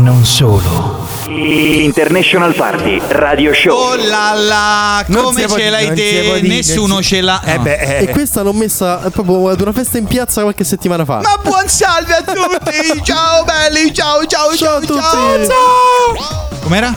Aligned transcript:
Non 0.00 0.24
solo. 0.24 1.06
International 1.26 2.54
Party 2.54 2.98
Radio 3.08 3.52
Show. 3.52 3.76
Oh 3.76 3.94
là 3.96 4.32
là, 4.32 5.04
Non 5.08 5.24
come 5.24 5.46
ce 5.46 5.68
l'hai 5.68 5.92
te? 5.92 6.40
Nessuno 6.42 7.02
ce 7.02 7.20
l'ha. 7.20 7.42
Eh 7.44 7.56
no. 7.58 7.62
beh, 7.64 7.76
eh. 7.76 8.02
E 8.04 8.08
questa 8.08 8.40
l'ho 8.40 8.54
messa 8.54 9.04
eh, 9.04 9.10
proprio 9.10 9.50
ad 9.50 9.60
una 9.60 9.72
festa 9.72 9.98
in 9.98 10.06
piazza 10.06 10.40
qualche 10.40 10.64
settimana 10.64 11.04
fa. 11.04 11.20
Ma 11.20 11.38
buon 11.42 11.68
salve 11.68 12.14
a 12.14 12.22
tutti! 12.22 13.02
Ciao 13.04 13.44
belli, 13.44 13.92
ciao 13.92 14.24
ciao 14.24 14.56
Ciao 14.56 14.76
a 14.76 14.86
ciao 14.86 15.36
tutti. 15.36 15.46
ciao! 15.46 16.58
Com'era? 16.62 16.94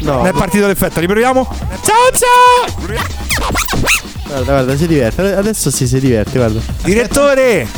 No, 0.00 0.14
Non 0.16 0.26
è 0.26 0.32
partito 0.32 0.66
l'effetto, 0.66 0.98
riproviamo? 0.98 1.48
guarda, 4.26 4.52
guarda, 4.52 4.76
si 4.76 4.86
diverte. 4.88 5.32
Adesso 5.34 5.70
sì, 5.70 5.86
si 5.86 6.00
diverte, 6.00 6.38
guarda. 6.38 6.60
Direttore, 6.82 7.68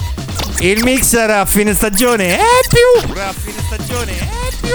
il 0.62 0.83
mixer 0.84 1.29
a 1.30 1.45
fine 1.45 1.75
stagione 1.75 2.37
è 2.37 2.41
più. 2.69 3.11
A 3.20 3.33
fine 3.33 3.57
stagione 3.66 4.12
è 4.19 4.29
più. 4.61 4.75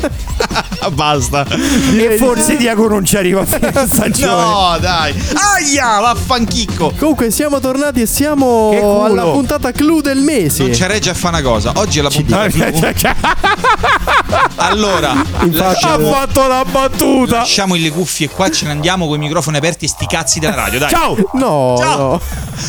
Basta. 0.94 1.46
E 1.46 2.16
forse 2.16 2.56
Diago 2.56 2.88
non 2.88 3.04
ci 3.04 3.18
arriva 3.18 3.42
a 3.42 3.44
fine 3.44 3.70
stagione. 3.86 4.42
No, 4.42 4.78
dai. 4.80 5.14
Aia, 5.34 6.00
vaffanchicco. 6.00 6.94
Comunque 6.98 7.30
siamo 7.30 7.60
tornati 7.60 8.00
e 8.00 8.06
siamo 8.06 8.68
culo. 8.70 9.04
alla 9.04 9.24
puntata 9.24 9.70
clou 9.72 10.00
del 10.00 10.20
mese. 10.20 10.62
Non 10.62 10.72
c'è 10.72 10.86
regge 10.86 11.10
a 11.10 11.14
fare 11.14 11.38
una 11.38 11.46
cosa. 11.46 11.72
Oggi 11.76 11.98
è 11.98 12.02
la 12.02 12.08
puntata 12.10 12.48
clou. 12.48 12.80
Allora, 14.62 15.10
ha 15.12 15.98
fatto 15.98 16.46
la 16.46 16.64
battuta. 16.70 17.38
lasciamo 17.38 17.74
le 17.74 17.90
cuffie 17.90 18.28
qua, 18.28 18.50
ce 18.50 18.66
ne 18.66 18.72
andiamo 18.72 19.06
con 19.06 19.16
i 19.16 19.18
microfoni 19.18 19.56
aperti 19.56 19.86
e 19.86 19.88
sti 19.88 20.06
cazzi 20.06 20.38
della 20.38 20.54
radio, 20.54 20.78
dai. 20.78 20.90
Ciao. 20.90 21.16
No, 21.32 21.76
Ciao. 21.78 21.98
no. 21.98 22.20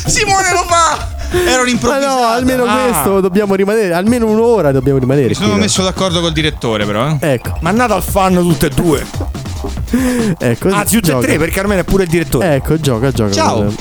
Simone 0.07 0.51
lo 0.51 0.63
fa! 0.67 1.19
Era 1.31 1.55
Ma 1.57 1.61
un'improvvisata. 1.61 2.13
no, 2.15 2.23
almeno 2.27 2.63
Ah. 2.65 2.89
questo 2.89 3.21
dobbiamo 3.21 3.55
rimanere. 3.55 3.93
Almeno 3.93 4.27
un'ora 4.27 4.71
dobbiamo 4.71 4.99
rimanere. 4.99 5.27
Mi 5.29 5.33
sono 5.33 5.47
qui, 5.47 5.55
no? 5.57 5.61
messo 5.61 5.83
d'accordo 5.83 6.19
col 6.19 6.33
direttore, 6.33 6.85
però. 6.85 7.07
Eh. 7.07 7.17
Ecco, 7.33 7.57
Mannata 7.61 7.95
al 7.95 8.03
fan 8.03 8.35
tutte 8.35 8.65
e 8.67 8.69
due. 8.69 9.05
ecco. 10.37 10.69
Anzi, 10.69 10.95
tutte 10.99 11.15
e 11.17 11.19
tre, 11.21 11.37
perché 11.37 11.59
almeno 11.59 11.81
è 11.81 11.83
pure 11.83 12.03
il 12.03 12.09
direttore. 12.09 12.55
Ecco, 12.55 12.79
gioca, 12.79 13.11
gioca. 13.11 13.31
Ciao. 13.31 13.73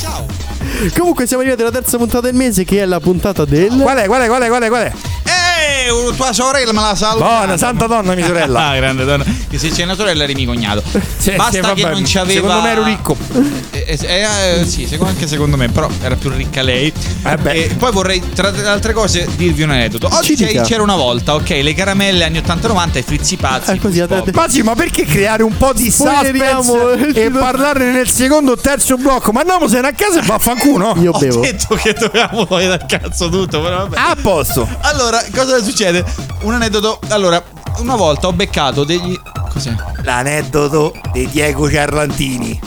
Ciao. 0.00 0.26
Comunque 0.96 1.26
siamo 1.26 1.42
arrivati 1.42 1.62
alla 1.62 1.72
terza 1.72 1.96
puntata 1.96 2.26
del 2.26 2.34
mese 2.36 2.64
che 2.64 2.80
è 2.82 2.84
la 2.84 3.00
puntata 3.00 3.44
del... 3.44 3.68
Qual 3.80 3.96
è, 3.96 4.06
qual 4.06 4.20
è, 4.22 4.26
qual 4.28 4.42
è, 4.42 4.48
qual 4.48 4.62
è, 4.62 4.68
qual 4.68 4.82
è? 4.82 4.92
Eh, 5.24 5.47
tua 6.16 6.32
sorella 6.32 6.72
me 6.72 6.80
la 6.80 6.94
saluta. 6.94 7.24
Buona, 7.24 7.56
santa 7.56 7.86
donna, 7.86 8.14
mia 8.14 8.26
sorella. 8.26 8.56
Ah, 8.68 8.76
grande 8.76 9.04
donna. 9.04 9.24
Che 9.48 9.56
se 9.58 9.70
c'è 9.70 9.84
una 9.84 9.94
sorella 9.94 10.24
eri 10.24 10.34
mio 10.34 10.46
cognato. 10.46 10.82
Sì, 11.18 11.32
Basta 11.32 11.68
sì, 11.74 11.74
che 11.74 11.88
non 11.88 12.02
c'aveva. 12.06 12.32
Secondo 12.40 12.60
me 12.62 12.70
ero 12.70 12.84
ricco. 12.84 13.16
Eh, 13.72 13.98
eh, 14.00 14.60
eh, 14.60 14.64
sì, 14.66 14.86
secondo- 14.86 15.12
anche 15.12 15.26
secondo 15.26 15.56
me, 15.56 15.68
però 15.68 15.88
era 16.00 16.14
più 16.14 16.30
ricca 16.30 16.62
lei. 16.62 16.92
Eh. 17.24 17.38
E 17.44 17.74
poi 17.76 17.90
vorrei, 17.92 18.22
tra 18.34 18.50
le 18.50 18.66
altre 18.66 18.92
cose, 18.92 19.28
dirvi 19.36 19.62
un 19.62 19.70
aneddoto. 19.70 20.08
Oggi 20.12 20.34
c'era 20.36 20.82
una 20.82 20.94
volta, 20.94 21.34
ok, 21.34 21.48
le 21.62 21.74
caramelle 21.74 22.24
anni 22.24 22.38
80-90 22.38 22.96
e 22.98 23.02
frizzi 23.02 23.36
pazzi. 23.36 23.72
Eh, 23.72 23.78
così, 23.78 24.00
adesso- 24.00 24.62
Ma 24.62 24.74
perché 24.74 25.04
creare 25.04 25.42
un 25.42 25.56
po' 25.56 25.72
di 25.72 25.90
suspense 25.90 27.10
e 27.14 27.30
parlarne 27.30 27.90
nel 27.90 28.08
secondo 28.08 28.52
o 28.52 28.56
terzo 28.56 28.96
blocco? 28.96 29.32
Ma 29.32 29.40
andiamosene 29.40 29.88
a 29.88 29.92
casa 29.92 30.20
e 30.20 30.22
vaffanculo. 30.24 30.94
Io 31.00 31.12
Ho 31.12 31.18
bevo. 31.18 31.40
detto 31.40 31.74
che 31.74 31.94
dovevamo 31.94 32.46
togliere 32.46 32.78
dal 32.78 32.86
cazzo 32.86 33.28
tutto, 33.28 33.60
però 33.60 33.86
vabbè. 33.88 33.96
A 33.98 34.16
posto. 34.20 34.66
Allora, 34.82 35.22
cosa 35.34 35.57
succede? 35.62 36.04
Un 36.42 36.54
aneddoto. 36.54 36.98
Allora, 37.08 37.42
una 37.78 37.96
volta 37.96 38.26
ho 38.26 38.32
beccato 38.32 38.84
degli. 38.84 39.18
Cos'è? 39.50 39.74
L'aneddoto 40.02 40.92
di 41.12 41.28
Diego 41.28 41.70
Ciarlantini. 41.70 42.60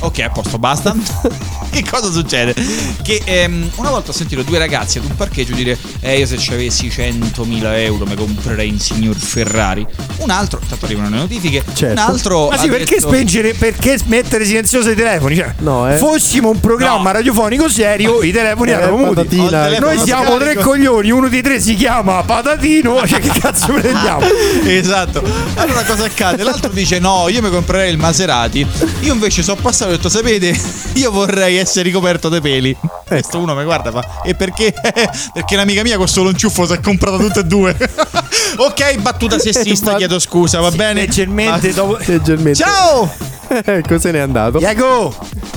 Ok, 0.00 0.18
a 0.20 0.30
posto, 0.30 0.58
basta. 0.58 0.94
che 1.82 1.90
cosa 1.90 2.10
succede? 2.10 2.54
Che 3.02 3.22
ehm, 3.24 3.70
una 3.76 3.90
volta 3.90 4.10
ho 4.10 4.14
sentito 4.14 4.42
due 4.42 4.58
ragazzi 4.58 4.98
ad 4.98 5.04
un 5.04 5.14
parcheggio 5.16 5.54
dire: 5.54 5.76
Eh, 6.00 6.18
io 6.18 6.26
se 6.26 6.38
ci 6.38 6.52
avessi 6.52 6.88
100.000 6.88 7.78
euro 7.80 8.06
mi 8.06 8.14
comprerei 8.14 8.70
un 8.70 8.78
signor 8.78 9.16
Ferrari. 9.16 9.86
Un 10.18 10.30
altro, 10.30 10.60
tanto 10.68 10.84
arrivano 10.86 11.08
le 11.10 11.16
notifiche. 11.16 11.62
Certo. 11.74 11.92
Un 11.92 11.98
altro. 11.98 12.48
Ma 12.48 12.56
sì, 12.58 12.68
perché 12.68 12.96
detto- 12.96 13.08
spengere, 13.08 13.54
perché 13.54 13.98
mettere 14.06 14.44
silenzioso 14.44 14.90
i 14.90 14.94
telefoni? 14.94 15.36
Cioè, 15.36 15.54
No, 15.58 15.90
eh. 15.92 15.96
fossimo 15.96 16.48
un 16.50 16.60
programma 16.60 17.10
No. 17.10 17.16
radiofonico 17.18 17.68
serio, 17.68 18.22
i 18.22 18.32
telefoni 18.32 18.70
Eh, 18.70 18.74
erano 18.74 18.96
muti. 18.96 19.36
Noi 19.36 19.98
siamo 19.98 20.36
tre 20.38 20.52
scarico. 20.52 20.62
coglioni, 20.70 21.10
uno 21.10 21.28
di 21.28 21.42
tre 21.42 21.60
si 21.60 21.74
chiama 21.74 22.22
Patatino, 22.22 23.02
cioè 23.06 23.20
che 23.20 23.38
cazzo 23.38 23.72
prendiamo? 23.72 24.20
Esatto. 24.66 25.22
Allora 25.54 25.82
cosa 25.84 26.04
accade? 26.04 26.42
L'altro 26.42 26.70
dice: 26.72 26.98
No, 26.98 27.28
io 27.28 27.42
mi 27.42 27.50
comprerei 27.50 27.90
il 27.90 27.98
Maserati. 27.98 28.66
Io 29.00 29.12
invece 29.12 29.42
sono 29.42 29.60
passato 29.60 29.90
e 29.90 29.94
ho 29.94 29.96
detto: 29.96 30.08
Sapete, 30.08 30.58
io 30.94 31.10
vorrei 31.10 31.56
essere 31.56 31.64
ricoperto 31.74 32.28
dei 32.28 32.40
peli. 32.40 32.76
Questo 33.06 33.38
uno 33.38 33.54
mi 33.54 33.64
guarda 33.64 33.90
fa: 33.90 34.22
E 34.24 34.34
perché? 34.34 34.72
perché 35.32 35.54
un'amica 35.54 35.82
mia 35.82 35.96
con 35.96 36.08
solo 36.08 36.28
un 36.30 36.36
ciuffo 36.36 36.66
si 36.66 36.72
è 36.72 36.80
comprata 36.80 37.16
tutte 37.16 37.40
e 37.40 37.44
due. 37.44 37.76
ok, 38.56 38.98
battuta 38.98 39.38
sessista, 39.38 39.96
chiedo 39.96 40.18
scusa, 40.18 40.60
va 40.60 40.70
bene? 40.70 41.00
Leggermente 41.00 41.72
dopo. 41.72 41.98
Leggermente. 42.04 42.62
Ciao! 42.62 43.10
ecco, 43.48 43.98
se 43.98 44.10
n'è 44.10 44.18
andato. 44.18 44.58
Diego! 44.58 45.14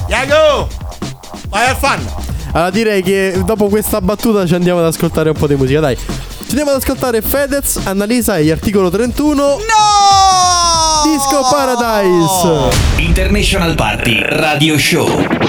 Diego! 0.07 0.67
Vai 1.49 1.67
al 1.67 1.75
fan! 1.75 2.27
Allora 2.51 2.71
direi 2.71 3.03
che 3.03 3.41
dopo 3.45 3.67
questa 3.67 4.01
battuta 4.01 4.45
ci 4.45 4.55
andiamo 4.55 4.79
ad 4.79 4.85
ascoltare 4.85 5.29
un 5.29 5.35
po' 5.35 5.47
di 5.47 5.55
musica, 5.55 5.79
dai. 5.79 5.95
Ci 5.95 6.55
andiamo 6.55 6.71
ad 6.71 6.77
ascoltare 6.77 7.21
Fedez, 7.21 7.79
Annalisa 7.83 8.37
e 8.37 8.45
gli 8.45 8.49
articolo 8.49 8.89
31. 8.89 9.35
No! 9.35 9.57
Disco 11.03 11.47
Paradise. 11.49 12.75
International 12.97 13.75
Party 13.75 14.19
Radio 14.23 14.77
Show. 14.77 15.48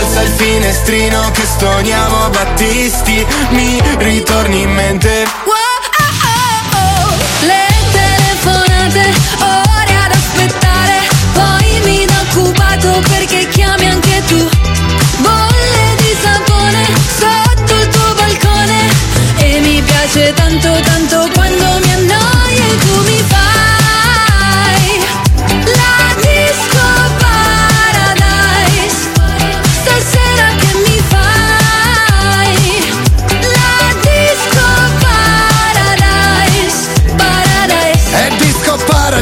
Alza 0.00 0.22
il 0.22 0.30
finestrino 0.30 1.30
che 1.32 1.44
stoniamo 1.44 2.30
Battisti, 2.30 3.26
mi 3.50 3.78
ritorni 3.98 4.62
in 4.62 4.70
mente. 4.70 5.26
Le 7.42 7.66
telefonate, 7.92 9.12
ore 9.40 9.94
ad 10.02 10.10
aspettare, 10.10 11.00
poi 11.34 11.80
mi 11.84 12.06
da 12.06 12.14
occupato 12.30 13.02
perché 13.10 13.46
chiami 13.48 13.88
anche 13.88 14.22
tu. 14.26 14.48
Bolle 15.18 15.94
di 15.98 16.16
sapone 16.22 16.86
sotto 17.18 17.74
il 17.74 17.88
tuo 17.88 18.14
balcone 18.14 18.88
e 19.36 19.60
mi 19.60 19.82
piace 19.82 20.32
tanto 20.32 20.80
tanto 20.80 21.19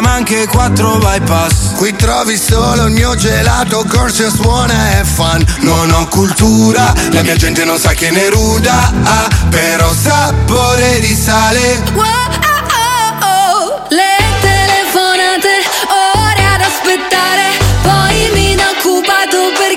Ma 0.00 0.12
anche 0.12 0.46
quattro 0.46 0.98
bypass. 0.98 1.74
Qui 1.76 1.94
trovi 1.96 2.36
solo 2.36 2.86
il 2.86 2.92
mio 2.92 3.14
gelato, 3.14 3.84
corso 3.88 4.30
suona 4.30 5.00
e 5.00 5.04
fan 5.04 5.44
Non 5.60 5.90
ho 5.90 6.06
cultura, 6.08 6.92
la 7.10 7.22
mia 7.22 7.36
gente 7.36 7.64
non 7.64 7.78
sa 7.78 7.90
che 7.90 8.10
ne 8.10 8.30
ruda 8.30 8.92
ah, 9.02 9.28
Però 9.50 9.92
sapore 9.92 11.00
di 11.00 11.14
sale. 11.14 11.82
Wow, 11.94 12.04
oh, 12.04 13.26
oh. 13.26 13.86
Le 13.88 14.16
telefonate, 14.40 15.62
ore 15.88 16.44
ad 16.54 16.60
aspettare, 16.60 17.58
poi 17.82 18.30
mi 18.34 18.54
da 18.54 18.70
occupato 18.76 19.52
perché 19.56 19.71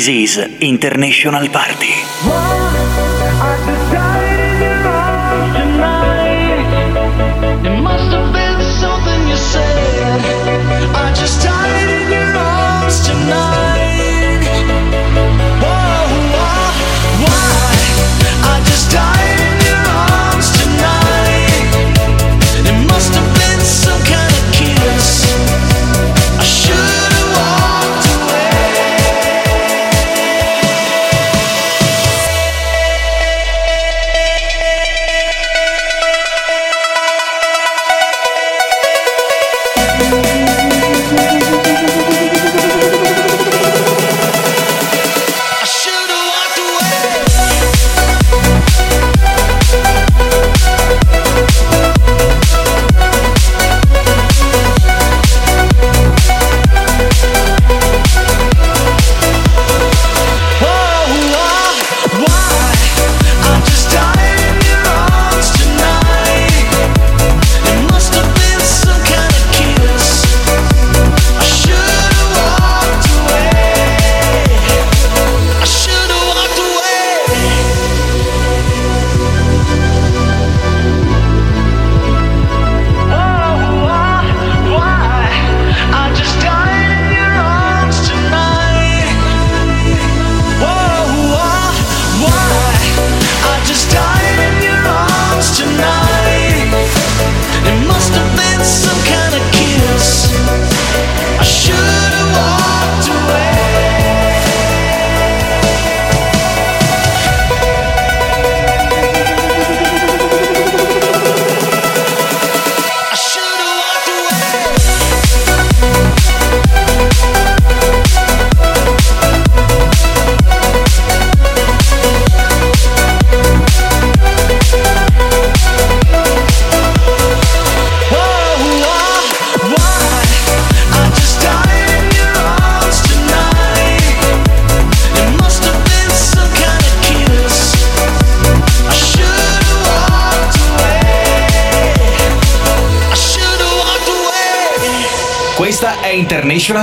This 0.00 0.08
is 0.08 0.38
International 0.62 1.46
Party. 1.50 1.92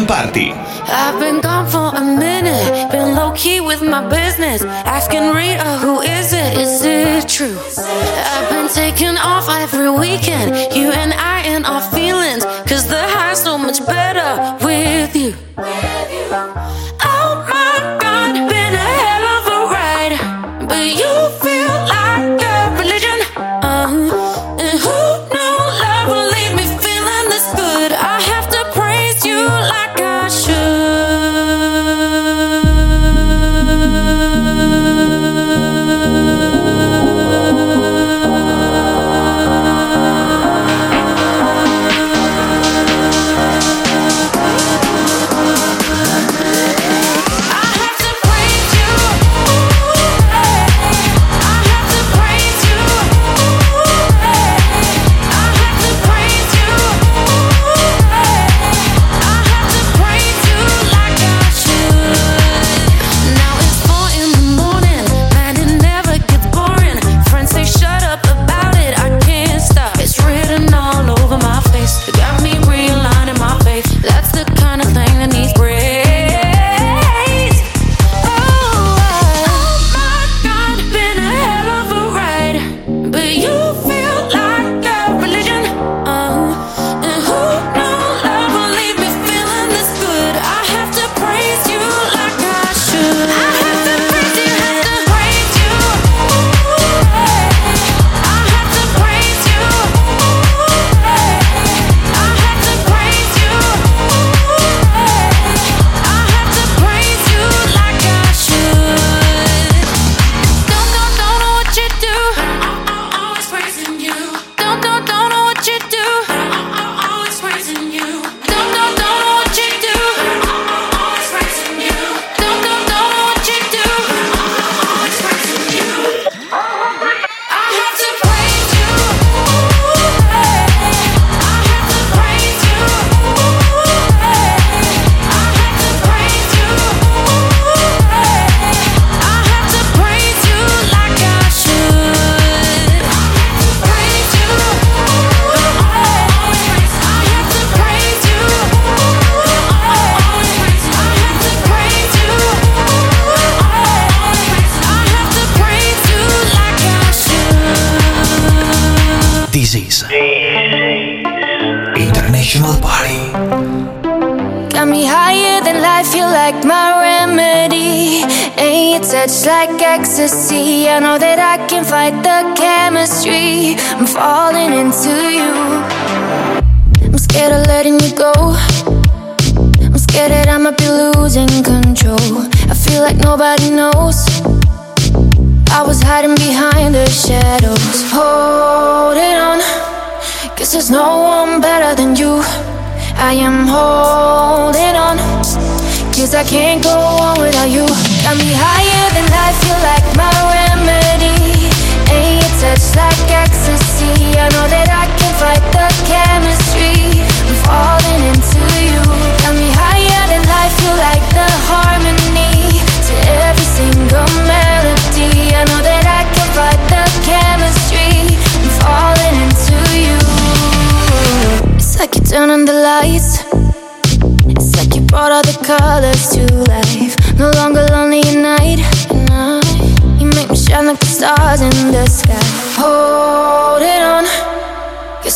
Party. 0.08 0.52
I've 0.54 1.20
been 1.20 1.42
gone 1.42 1.68
for 1.68 1.92
a 1.94 2.02
minute, 2.02 2.92
been 2.92 3.14
low 3.16 3.34
key 3.34 3.60
with 3.60 3.82
my 3.82 4.08
business. 4.08 4.62
Asking 4.64 5.34
Rita, 5.34 5.80
who 5.80 6.00
is 6.00 6.32
it? 6.32 6.58
Is 6.58 6.82
it 6.86 7.28
true? 7.28 7.58
I've 7.78 8.50
been 8.50 8.70
taking 8.70 9.18
off 9.18 9.50
every 9.50 9.90
weekend, 9.92 10.74
you 10.74 10.92
and 10.92 11.14
I 11.14 11.42
and 11.42 11.66
our 11.66 11.82
feelings. 11.82 12.46
Cause 12.66 12.88
the 12.88 13.02
high's 13.02 13.44
so 13.44 13.58
much 13.58 13.86
better 13.86 14.58
with 14.66 15.16
you. 15.16 15.36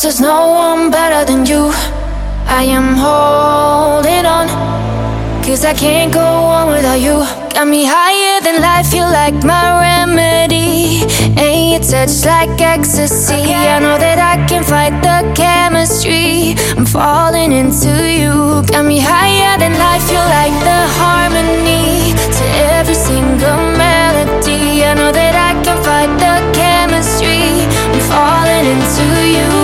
Guess 0.02 0.18
there's 0.18 0.28
no 0.28 0.50
one 0.50 0.90
better 0.90 1.24
than 1.24 1.46
you. 1.46 1.70
I 2.50 2.64
am 2.64 2.96
holding 2.98 4.26
on. 4.26 4.48
Cause 5.44 5.64
I 5.64 5.74
can't 5.74 6.12
go 6.12 6.18
on 6.18 6.74
without 6.74 6.98
you. 6.98 7.22
Got 7.54 7.68
me 7.68 7.84
higher 7.86 8.40
than 8.40 8.60
life, 8.60 8.92
you 8.92 9.02
like 9.02 9.44
my 9.44 9.78
remedy. 9.78 11.06
And 11.38 11.70
your 11.70 11.78
touch 11.78 12.26
like 12.26 12.60
ecstasy. 12.60 13.54
I 13.54 13.78
know 13.78 13.96
that 13.96 14.18
I 14.18 14.44
can 14.48 14.64
fight 14.64 14.98
the 15.06 15.22
chemistry. 15.38 16.56
I'm 16.76 16.84
falling 16.84 17.52
into 17.52 17.94
you. 18.10 18.66
Got 18.74 18.84
me 18.84 18.98
higher 18.98 19.56
than 19.56 19.78
life, 19.78 20.02
you 20.10 20.18
like 20.18 20.56
the 20.66 20.80
harmony. 20.98 22.10
To 22.38 22.44
every 22.74 22.98
single 22.98 23.62
melody. 23.78 24.82
I 24.82 24.94
know 24.94 25.12
that 25.12 25.34
I 25.38 25.52
can 25.62 25.78
fight 25.86 26.10
the 26.18 26.34
chemistry. 26.58 27.70
I'm 27.94 28.02
falling 28.10 28.66
into 28.66 29.06
you. 29.38 29.61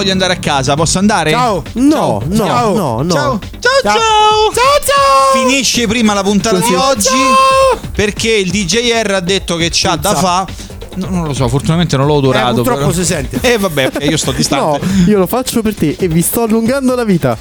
Voglio 0.00 0.12
andare 0.12 0.32
a 0.32 0.36
casa, 0.36 0.74
posso 0.74 0.98
andare? 0.98 1.30
Ciao. 1.30 1.62
No, 1.74 2.22
no, 2.26 2.36
Ciao. 2.36 2.74
no, 2.74 3.02
no. 3.02 3.10
Ciao. 3.10 3.38
Ciao, 3.60 3.80
ciao. 3.82 3.92
Ciao 4.52 4.80
ciao. 4.84 5.42
Finisce 5.46 5.86
prima 5.86 6.14
la 6.14 6.22
puntata 6.22 6.58
di 6.58 6.74
oggi 6.74 7.08
perché 7.94 8.30
il 8.30 8.50
DJR 8.50 9.12
ha 9.14 9.20
detto 9.20 9.56
che 9.56 9.68
c'ha 9.70 9.96
da 9.96 10.14
fa. 10.14 10.46
No, 10.94 11.06
non 11.08 11.24
lo 11.24 11.34
so, 11.34 11.46
fortunatamente 11.48 11.96
non 11.96 12.06
l'ho 12.06 12.14
odorato. 12.14 12.50
Eh, 12.50 12.54
purtroppo 12.54 12.78
però. 12.80 12.92
si 12.92 13.04
sente. 13.04 13.38
Eh 13.42 13.58
vabbè, 13.58 13.90
io 14.00 14.16
sto 14.16 14.30
No, 14.32 14.36
distante. 14.36 14.86
io 15.06 15.18
lo 15.18 15.26
faccio 15.26 15.60
per 15.62 15.74
te 15.74 15.96
e 15.98 16.08
vi 16.08 16.22
sto 16.22 16.42
allungando 16.42 16.94
la 16.94 17.04
vita. 17.04 17.36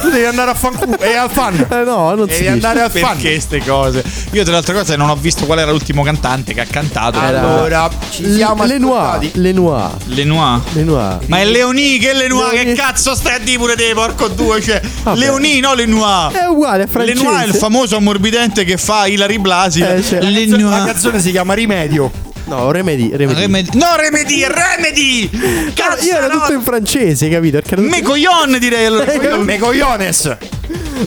Tu 0.00 0.08
devi 0.10 0.24
andare 0.24 0.50
a 0.50 0.54
fanculo 0.54 0.98
e 0.98 1.14
al 1.14 1.30
fan. 1.30 1.66
Eh 1.70 1.84
no, 1.84 2.14
non 2.14 2.28
si 2.28 2.34
Devi 2.34 2.38
dice. 2.38 2.48
andare 2.50 2.80
al 2.82 2.90
fan. 2.90 3.16
Perché 3.16 3.40
ste 3.40 3.62
cose? 3.64 4.02
Io 4.32 4.42
tra 4.44 4.52
l'altra 4.52 4.74
cosa 4.74 4.96
non 4.96 5.08
ho 5.10 5.16
visto 5.16 5.46
qual 5.46 5.58
era 5.58 5.70
l'ultimo 5.70 6.02
cantante 6.02 6.54
che 6.54 6.60
ha 6.60 6.66
cantato. 6.66 7.18
Allora, 7.18 7.88
ci 8.10 8.30
siamo 8.32 8.64
Le 8.64 8.78
Noir, 8.78 9.00
ascoltati. 9.00 9.30
le 9.34 9.52
Noir, 9.52 9.90
Le 10.06 10.24
Noir. 10.24 10.60
le 10.72 10.82
Noir. 10.84 11.18
Ma 11.26 11.38
è 11.38 11.44
Leoni 11.44 11.98
che 11.98 12.10
è 12.10 12.14
Le 12.14 12.28
Noir? 12.28 12.52
Che 12.64 12.72
cazzo 12.74 13.14
stai 13.14 13.34
a 13.34 13.38
dire 13.38 13.58
pure 13.58 13.74
te, 13.76 13.92
porco 13.94 14.28
due? 14.28 14.60
Cioè, 14.60 14.80
Vabbè. 15.02 15.18
Leoni, 15.18 15.60
no 15.60 15.74
Le 15.74 15.86
Noir. 15.86 16.32
È 16.32 16.44
uguale, 16.46 16.84
è 16.84 16.86
Le 16.86 16.90
francese. 16.92 17.22
Noir 17.22 17.44
è 17.44 17.46
il 17.46 17.54
famoso 17.54 17.96
ammorbidente 17.96 18.64
che 18.64 18.76
fa 18.76 19.06
Ilari 19.06 19.38
Blasi. 19.38 19.80
Eh. 19.80 20.20
Le 20.20 20.46
La 20.48 20.56
Noir. 20.56 20.84
canzone 20.84 21.20
si 21.20 21.30
chiama 21.30 21.54
Rimedio. 21.54 22.10
No, 22.50 22.72
remedi, 22.72 23.10
remedi. 23.14 23.40
Remedy. 23.40 23.78
No, 23.78 23.94
Remedy, 23.96 24.44
Remedy! 24.44 25.30
Cazzo, 25.72 26.04
Io 26.04 26.16
ero 26.16 26.26
no. 26.26 26.40
tutto 26.40 26.52
in 26.52 26.62
francese, 26.62 27.28
capito? 27.28 27.60
Perché 27.60 27.74
era 27.74 27.82
tutto- 27.82 27.94
Me 27.94 28.02
coglion 28.02 28.58
direi 28.58 28.86
allora. 28.86 29.04
Me 29.38 29.58
cogliones. 29.58 30.36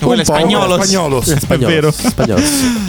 Quello 0.01 0.21
è 0.21 0.25
spagnolo. 0.25 0.81
spagnolo. 0.81 1.23
Eh, 1.27 1.37
È 1.47 1.57
vero. 1.57 1.93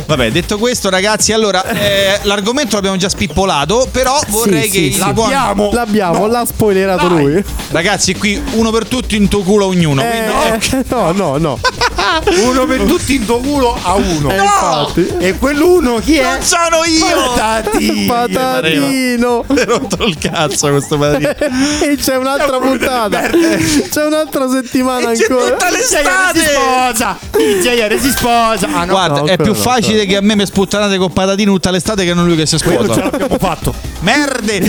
Vabbè, 0.07 0.31
detto 0.31 0.57
questo, 0.59 0.89
ragazzi, 0.89 1.33
allora 1.33 1.63
eh, 1.67 2.21
l'argomento 2.23 2.77
l'abbiamo 2.77 2.97
già 2.97 3.09
spippolato, 3.09 3.89
però 3.91 4.19
vorrei 4.29 4.71
sì, 4.71 4.89
che 4.91 4.93
sì. 4.93 5.13
buon- 5.13 5.31
L'abbiamo. 5.31 5.71
L'abbiamo, 5.73 6.27
l'ha 6.27 6.45
spoilerato 6.47 7.09
Dai. 7.09 7.19
lui. 7.23 7.45
Ragazzi, 7.71 8.15
qui 8.15 8.41
uno 8.53 8.71
per 8.71 8.87
tutti 8.87 9.17
in 9.17 9.29
tuo 9.29 9.43
culo 9.43 9.67
ognuno. 9.67 10.03
Eh, 10.03 10.59
quindi- 10.59 10.87
no, 10.89 11.11
no, 11.13 11.37
no. 11.39 11.59
Uno 12.45 12.65
per 12.67 12.81
tutti 12.83 13.15
in 13.17 13.25
tuo 13.25 13.39
culo 13.41 13.77
a 13.83 13.95
uno. 13.95 14.31
Eh, 14.31 14.37
infatti. 14.37 15.13
E 15.19 15.37
quell'uno 15.37 15.97
chi 15.99 16.17
è? 16.19 16.23
Non 16.23 16.43
sono 16.43 16.85
io! 16.87 17.33
Patati. 17.35 18.05
Patatino. 18.07 18.44
Mi 19.49 19.61
ha 19.61 19.65
rotto 19.65 20.05
il 20.05 20.19
cazzo 20.19 20.69
questo 20.71 20.99
patatino. 20.99 21.31
e 21.85 21.97
c'è 21.97 22.17
un'altra 22.17 22.59
puntata. 22.61 23.21
C'è 23.21 24.05
un'altra 24.05 24.49
settimana 24.49 25.11
E 25.13 25.17
c'è 25.17 25.27
ancora. 25.29 25.51
tutta 25.53 25.71
l'estate! 25.71 26.39
si 26.39 26.45
sposa. 26.47 27.19
DJ 27.31 27.97
si 27.99 28.11
sposa. 28.11 28.69
Ah 28.73 28.85
no. 28.85 28.93
Guarda, 28.93 29.21
no, 29.21 29.27
è 29.27 29.37
più 29.37 29.53
no, 29.53 29.55
facile 29.55 29.97
quello 30.05 30.11
che 30.11 30.17
a 30.17 30.21
me 30.23 30.37
mi 30.37 30.47
sputtanate 30.47 30.97
con 30.99 31.13
patatino 31.13 31.53
tutta 31.53 31.71
l'estate 31.71 32.05
che 32.05 32.15
non 32.15 32.27
lui 32.27 32.37
che 32.37 32.47
si 32.47 32.57
Quello 32.59 32.87
ce 32.87 32.93
sposa. 32.93 33.11
l'abbiamo 33.11 33.39
fatto. 33.39 33.75
Merde! 34.01 34.61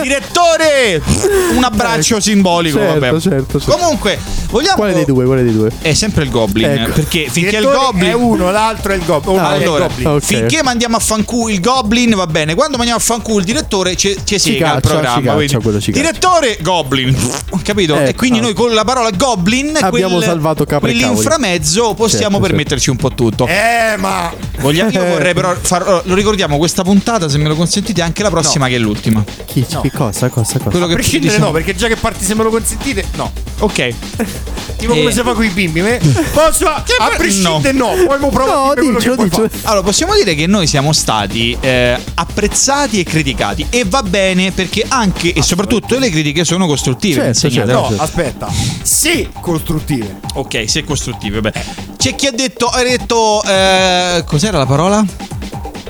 Direttore! 0.00 1.02
Un 1.54 1.64
abbraccio 1.64 2.20
simbolico, 2.20 2.78
Certo, 2.78 3.00
vabbè. 3.00 3.20
certo, 3.20 3.60
certo. 3.60 3.76
Comunque, 3.76 4.18
vogliamo 4.50 4.76
Quale 4.76 4.92
dei 4.94 5.04
due? 5.04 5.24
Quale 5.24 5.42
dei 5.42 5.52
due? 5.52 5.70
È 5.80 5.92
sempre 5.94 6.24
il 6.24 6.30
Goblin, 6.30 6.68
Ecco. 6.70 6.92
perché 6.92 7.28
finché 7.30 7.56
il 7.56 7.64
Goblin 7.64 8.10
è 8.10 8.14
uno, 8.14 8.50
l'altro 8.50 8.92
è 8.92 8.96
il 8.96 9.04
Goblin. 9.04 9.38
Ah, 9.38 9.52
è 9.52 9.56
il 9.56 9.62
allora, 9.62 9.86
Goblin. 9.86 10.06
ok. 10.08 10.22
finché 10.24 10.62
mandiamo 10.62 10.96
a 10.96 11.00
fanculo 11.00 11.48
il 11.52 11.60
Goblin 11.60 12.14
va 12.14 12.26
bene, 12.26 12.54
quando 12.54 12.69
mandiamo 12.76 12.98
a 12.98 13.02
fanculo 13.02 13.38
il 13.38 13.44
direttore 13.44 13.96
ci, 13.96 14.16
ci 14.24 14.38
sega 14.38 14.74
il 14.74 14.80
programma. 14.80 15.38
ci 15.40 15.48
caccia, 15.58 15.80
ci 15.80 15.90
direttore 15.92 16.58
Goblin, 16.60 17.16
capito? 17.62 17.96
Eh, 17.98 18.08
e 18.08 18.14
quindi 18.14 18.38
ah. 18.38 18.42
noi 18.42 18.52
con 18.54 18.72
la 18.72 18.84
parola 18.84 19.10
Goblin, 19.10 19.76
Abbiamo 19.80 20.16
quel- 20.16 20.26
salvato 20.28 20.64
cavoli. 20.64 20.92
quell'inframezzo 20.98 21.94
possiamo 21.94 22.36
Certo, 22.36 22.46
permetterci 22.46 22.90
un 22.90 22.96
po' 22.96 23.10
tutto. 23.10 23.46
Eh, 23.46 23.96
ma 23.98 24.32
Vogliamo- 24.60 24.90
io 24.90 25.04
vorrei 25.04 25.34
però 25.34 25.54
far, 25.60 26.02
lo 26.04 26.14
ricordiamo 26.14 26.56
questa 26.58 26.82
puntata, 26.82 27.28
se 27.28 27.38
me 27.38 27.48
lo 27.48 27.54
consentite, 27.54 28.02
anche 28.02 28.22
la 28.22 28.30
prossima 28.30 28.68
che 28.68 28.74
è 28.76 28.78
l'ultima. 28.78 29.22
Chi? 29.46 29.64
Che 29.64 29.90
cosa? 29.90 30.28
Cosa? 30.28 30.58
Cosa? 30.58 30.70
Quello 30.70 30.84
a 30.84 30.88
che 30.88 30.94
prescindere 30.94 31.32
diciamo- 31.32 31.46
no, 31.46 31.52
perché 31.52 31.74
già 31.74 31.88
che 31.88 31.96
parti 31.96 32.24
se 32.24 32.34
me 32.34 32.42
lo 32.42 32.50
consentite, 32.50 33.04
no. 33.16 33.30
Ok. 33.60 33.94
Tipo 34.80 34.94
Eh. 34.94 34.98
come 34.98 35.12
si 35.12 35.20
fa 35.20 35.32
con 35.34 35.44
i 35.44 35.48
bimbi. 35.48 35.82
me- 35.82 35.98
Posso? 36.32 36.66
A 36.72 36.82
prescindere 37.16 37.72
no. 37.72 37.92
Poi 38.06 38.18
mo 38.18 38.30
provo 38.30 38.50
a 38.50 38.54
No, 38.54 38.74
dire 38.74 38.80
quello 38.82 38.98
diccelo, 38.98 39.10
che 39.10 39.14
puoi 39.16 39.28
diccelo. 39.28 39.48
fare. 39.50 39.62
Allora, 39.66 39.82
possiamo 39.84 40.14
dire 40.14 40.34
che 40.34 40.46
noi 40.46 40.66
siamo 40.66 40.92
stati 40.94 41.56
eh, 41.60 41.98
apprezzati 42.14 42.58
e 43.00 43.04
criticati. 43.04 43.66
E 43.70 43.84
va 43.86 44.02
bene 44.02 44.52
perché 44.52 44.84
anche 44.86 45.32
e 45.32 45.42
soprattutto 45.42 45.98
le 45.98 46.10
critiche 46.10 46.44
sono 46.44 46.66
costruttive. 46.66 47.14
Certo, 47.14 47.46
insegnate. 47.46 47.72
certo. 47.72 47.94
No, 47.94 48.02
aspetta. 48.02 48.48
Sì, 48.82 49.28
costruttive. 49.40 50.20
Ok, 50.34 50.64
se 50.68 50.84
costruttive. 50.84 51.40
Beh. 51.40 51.52
C'è 51.96 52.14
chi 52.14 52.26
ha 52.26 52.32
detto. 52.32 52.66
Ha 52.66 52.82
detto. 52.82 53.42
eh, 53.44 54.24
cos'era 54.26 54.58
la 54.58 54.66
parola? 54.66 55.04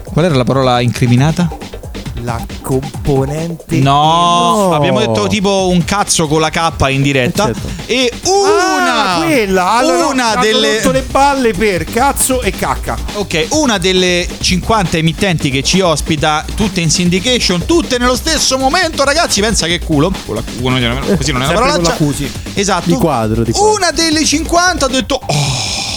Qual 0.05 0.25
era 0.25 0.35
la 0.35 0.45
parola 0.45 0.81
incriminata? 0.81 1.49
La 2.31 2.47
componente. 2.63 3.77
No, 3.79 4.69
No. 4.69 4.75
abbiamo 4.75 5.01
detto 5.01 5.27
tipo 5.27 5.69
un 5.69 5.85
cazzo 5.85 6.27
con 6.29 6.41
la 6.41 6.51
K 6.51 6.73
in 6.91 7.03
diretta. 7.03 7.47
Certo. 7.47 7.69
E 7.87 8.11
una, 8.25 9.15
Ah, 9.15 9.17
quella. 9.25 9.71
Allora, 9.73 10.07
una 10.07 10.37
delle, 10.37 10.77
rotto 10.77 10.93
le 10.93 11.03
balle 11.03 11.53
per 11.53 11.85
cazzo 11.85 12.41
e 12.43 12.51
cacca. 12.53 12.97
ok, 13.15 13.47
una 13.51 13.79
delle 13.79 14.27
50 14.41 14.97
emittenti 14.99 15.51
che 15.51 15.63
ci 15.63 15.81
ospita, 15.81 16.45
tutte 16.55 16.81
in 16.81 16.91
syndication, 16.91 17.65
tutte 17.65 17.99
nello 17.99 18.17
stesso 18.17 18.59
momento, 18.59 19.05
ragazzi. 19.05 19.41
Pensa 19.41 19.67
che 19.67 19.81
culo. 19.81 20.13
Con 20.27 20.35
la 20.37 20.43
non- 20.63 21.17
così 21.17 21.33
non 21.33 21.43
è 21.43 21.47
una 21.47 21.55
parolaccia. 21.55 21.97
Esatto. 22.55 22.89
Di 22.91 22.95
quadro, 22.95 23.43
di 23.43 23.53
quadro. 23.53 23.75
Una 23.75 23.91
delle 23.91 24.25
50 24.25 24.87
ha 24.87 24.89
detto 24.89 25.15
"Oh, 25.15 25.90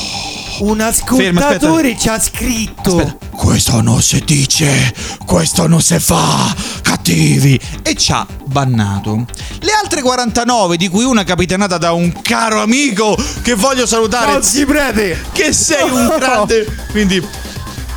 Un 0.60 0.79
ascoltatore 0.81 1.98
ci 1.98 2.07
ha 2.10 2.19
scritto. 2.19 2.98
Aspetta, 2.98 3.25
questo 3.31 3.81
non 3.81 4.01
si 4.01 4.22
dice, 4.24 4.93
questo 5.25 5.67
non 5.67 5.81
si 5.81 5.98
fa, 6.00 6.53
cattivi. 6.81 7.60
E 7.81 7.95
ci 7.95 8.12
ha 8.12 8.25
bannato. 8.45 9.25
Le 9.60 9.72
altre 9.81 10.01
49, 10.01 10.77
di 10.77 10.88
cui 10.89 11.03
una 11.03 11.24
capitanata 11.24 11.77
da 11.77 11.91
un 11.93 12.22
caro 12.22 12.62
amico 12.62 13.17
che 13.41 13.55
voglio 13.55 13.86
salutare, 13.86 14.31
Non 14.33 14.43
si 14.43 14.65
prete. 14.65 15.22
che 15.31 15.51
sei 15.53 15.89
un 15.89 16.13
grande. 16.18 16.66
Quindi 16.92 17.25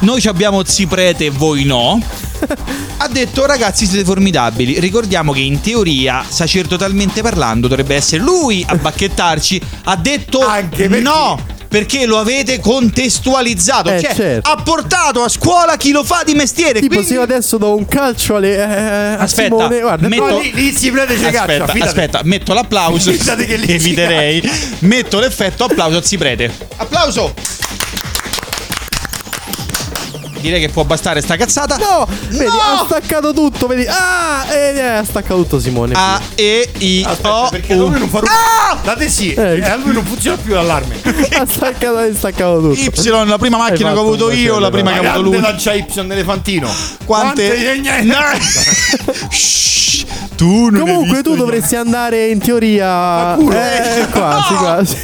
noi 0.00 0.20
ci 0.20 0.28
abbiamo 0.28 0.64
Ziprete 0.64 1.26
e 1.26 1.30
voi 1.30 1.64
no. 1.64 2.00
Ha 2.98 3.08
detto 3.08 3.44
ragazzi 3.44 3.86
siete 3.86 4.04
formidabili. 4.04 4.80
Ricordiamo 4.80 5.32
che 5.32 5.40
in 5.40 5.60
teoria, 5.60 6.24
sacerdotalmente 6.26 7.20
parlando, 7.20 7.68
dovrebbe 7.68 7.94
essere 7.94 8.22
lui 8.22 8.64
a 8.66 8.74
bacchettarci. 8.74 9.60
Ha 9.84 9.96
detto 9.96 10.40
Anche 10.40 10.88
perché- 10.88 11.00
no. 11.02 11.38
Perché 11.68 12.06
lo 12.06 12.18
avete 12.18 12.60
contestualizzato. 12.60 13.90
Eh, 13.90 14.00
cioè, 14.00 14.14
certo. 14.14 14.50
ha 14.50 14.56
portato 14.62 15.22
a 15.22 15.28
scuola 15.28 15.76
chi 15.76 15.90
lo 15.90 16.04
fa 16.04 16.22
di 16.24 16.34
mestiere. 16.34 16.74
Tipo, 16.80 16.86
quindi- 16.94 17.06
se 17.06 17.14
io 17.14 17.22
adesso 17.22 17.58
do 17.58 17.74
un 17.76 17.86
calcio 17.86 18.36
alle. 18.36 18.56
eh, 18.56 18.62
a 18.62 19.18
Aspetta, 19.18 19.48
Simone, 19.56 19.80
guarda, 19.80 20.08
metto- 20.08 20.26
No, 20.26 20.38
lì, 20.38 20.52
lì 20.54 20.72
si 20.72 20.90
prende 20.90 21.16
ci 21.16 21.22
caccia. 21.22 21.64
Aspetta, 21.64 21.84
aspetta, 21.84 22.20
metto 22.24 22.52
l'applauso. 22.54 23.10
Che 23.36 23.54
Eviterei. 23.74 24.42
Metto 24.80 25.18
l'effetto 25.18 25.64
applauso 25.64 25.98
a 25.98 26.02
Ziprete. 26.02 26.50
Applauso! 26.76 27.34
Direi 30.46 30.60
che 30.60 30.68
può 30.68 30.84
bastare 30.84 31.20
sta 31.22 31.34
cazzata. 31.36 31.76
No, 31.76 32.06
vedi, 32.28 32.44
No! 32.44 32.52
ha 32.52 32.84
staccato 32.86 33.32
tutto, 33.32 33.66
vedi. 33.66 33.84
Ah, 33.88 34.46
eh, 34.48 34.76
eh, 34.76 34.80
ha 34.80 35.02
staccato 35.04 35.42
tutto 35.42 35.58
Simone. 35.58 35.92
A, 35.96 36.20
E, 36.36 36.70
I, 36.78 37.04
Aspetta, 37.04 37.34
O, 37.34 37.48
perché 37.48 37.74
U. 37.74 37.78
da 37.78 37.84
lui 37.86 37.98
non 37.98 38.08
fa 38.08 38.20
Ah! 38.20 38.78
Da 38.80 38.94
te 38.94 39.08
sì. 39.08 39.32
Eh. 39.34 39.56
E 39.56 39.64
a 39.64 39.74
lui 39.74 39.92
non 39.92 40.04
funziona 40.04 40.36
più 40.36 40.54
l'allarme. 40.54 41.00
ha 41.02 41.46
staccato, 41.46 41.96
ha 41.96 42.14
staccato 42.14 42.60
tutto. 42.60 42.74
Y, 42.80 43.26
la 43.26 43.38
prima 43.38 43.56
macchina 43.56 43.90
che 43.90 43.98
ho 43.98 44.02
avuto 44.02 44.30
io, 44.30 44.60
la 44.60 44.70
prima 44.70 44.92
che 44.92 45.04
ha 45.04 45.14
avuto 45.14 45.30
lui. 45.30 45.40
lancia 45.40 45.72
Y 45.72 46.12
elefantino. 46.12 46.70
Quante? 47.04 47.48
Quante? 47.56 47.74
Tu 50.36 50.68
non 50.68 50.80
Comunque 50.80 51.22
tu 51.22 51.34
dovresti 51.34 51.76
andare 51.76 52.28
in 52.28 52.38
teoria. 52.38 53.36
Eh, 53.38 54.06
quasi, 54.12 54.54
quasi. 54.54 54.96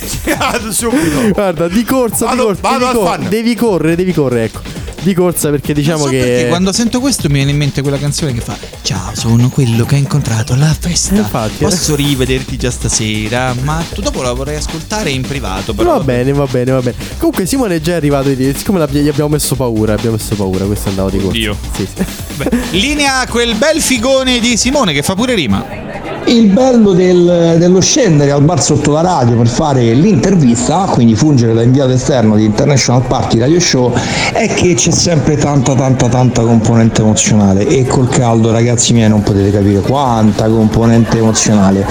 Guarda, 1.33 1.69
di 1.69 1.85
corsa, 1.85 2.27
Vado- 2.27 2.53
di 2.53 2.61
corsa. 2.61 2.61
vado 2.61 2.79
devi, 2.79 2.85
al 2.85 2.95
cor- 2.95 3.07
fan. 3.09 3.29
devi 3.29 3.55
correre, 3.55 3.97
devi 3.97 4.13
correre, 4.13 4.45
ecco. 4.45 4.61
Di 5.03 5.15
corsa 5.15 5.51
perché 5.51 5.75
diciamo 5.75 6.05
so 6.05 6.11
che. 6.11 6.19
perché 6.19 6.49
quando 6.49 6.73
sento 6.73 7.01
questo 7.01 7.29
mi 7.29 7.35
viene 7.35 7.51
in 7.51 7.57
mente 7.57 7.83
quella 7.83 7.99
canzone 7.99 8.33
che 8.33 8.41
fa 8.41 8.57
Ciao, 8.83 9.11
sono 9.15 9.49
quello 9.49 9.85
che 9.85 9.97
hai 9.97 10.01
incontrato 10.01 10.53
alla 10.53 10.75
festa. 10.79 11.15
Infatti, 11.15 11.65
eh. 11.65 11.69
Posso 11.69 11.95
rivederti 11.97 12.57
già 12.57 12.71
stasera, 12.71 13.55
ma 13.63 13.85
tu 13.93 14.01
dopo 14.01 14.23
la 14.23 14.33
vorrei 14.33 14.57
ascoltare 14.57 15.11
in 15.11 15.23
privato. 15.23 15.75
Però 15.75 15.99
Va 15.99 16.05
bene, 16.05 16.33
va 16.33 16.47
bene, 16.47 16.71
va 16.71 16.81
bene. 16.81 16.97
Comunque 17.17 17.47
Simone 17.47 17.77
è 17.77 17.81
già 17.81 17.97
arrivato 17.97 18.29
di 18.29 18.53
siccome 18.57 18.85
gli 18.91 19.09
abbiamo 19.09 19.31
messo 19.31 19.57
paura, 19.57 19.95
abbiamo 19.95 20.17
messo 20.17 20.35
paura, 20.35 20.65
questo 20.67 20.89
andava 20.89 21.11
di 21.11 21.19
corsa. 21.19 21.31
Oddio. 21.31 21.57
Sì, 21.75 21.89
sì. 21.97 22.05
Beh, 22.37 22.51
linea 22.73 23.27
quel 23.27 23.57
bel 23.57 23.81
figone 23.81 24.39
di 24.39 24.57
Simone 24.57 24.93
che 24.93 25.03
fa 25.03 25.15
pure 25.15 25.35
rima. 25.35 25.82
Il 26.25 26.47
bello 26.51 26.93
del- 26.93 27.57
dello 27.59 27.81
scendere 27.81 28.31
al 28.31 28.43
bar 28.43 28.63
sotto 28.63 28.93
la 28.93 29.03
radio 29.03 29.37
per 29.37 29.49
fare 29.49 29.93
l'intervista, 29.93 30.87
quindi 30.91 31.15
fungere 31.15 31.53
da 31.53 31.63
inviato 31.63 31.91
esterno 31.91 32.37
di 32.37 32.45
International 32.45 33.03
Party 33.03 33.39
Radio 33.39 33.61
Show, 33.61 33.93
è 34.33 34.47
che 34.49 34.75
c'è 34.75 34.91
sempre 34.93 35.37
tanta 35.37 35.75
tanta 35.75 36.09
tanta 36.09 36.43
componente 36.43 37.03
emozionale 37.03 37.67
e 37.67 37.85
col 37.87 38.09
caldo 38.09 38.51
ragazzi 38.51 38.93
miei 38.95 39.09
non 39.11 39.23
potete 39.23 39.51
capire 39.51 39.81
quanta 39.81 40.49
componente 40.49 41.19
emozionale. 41.19 41.85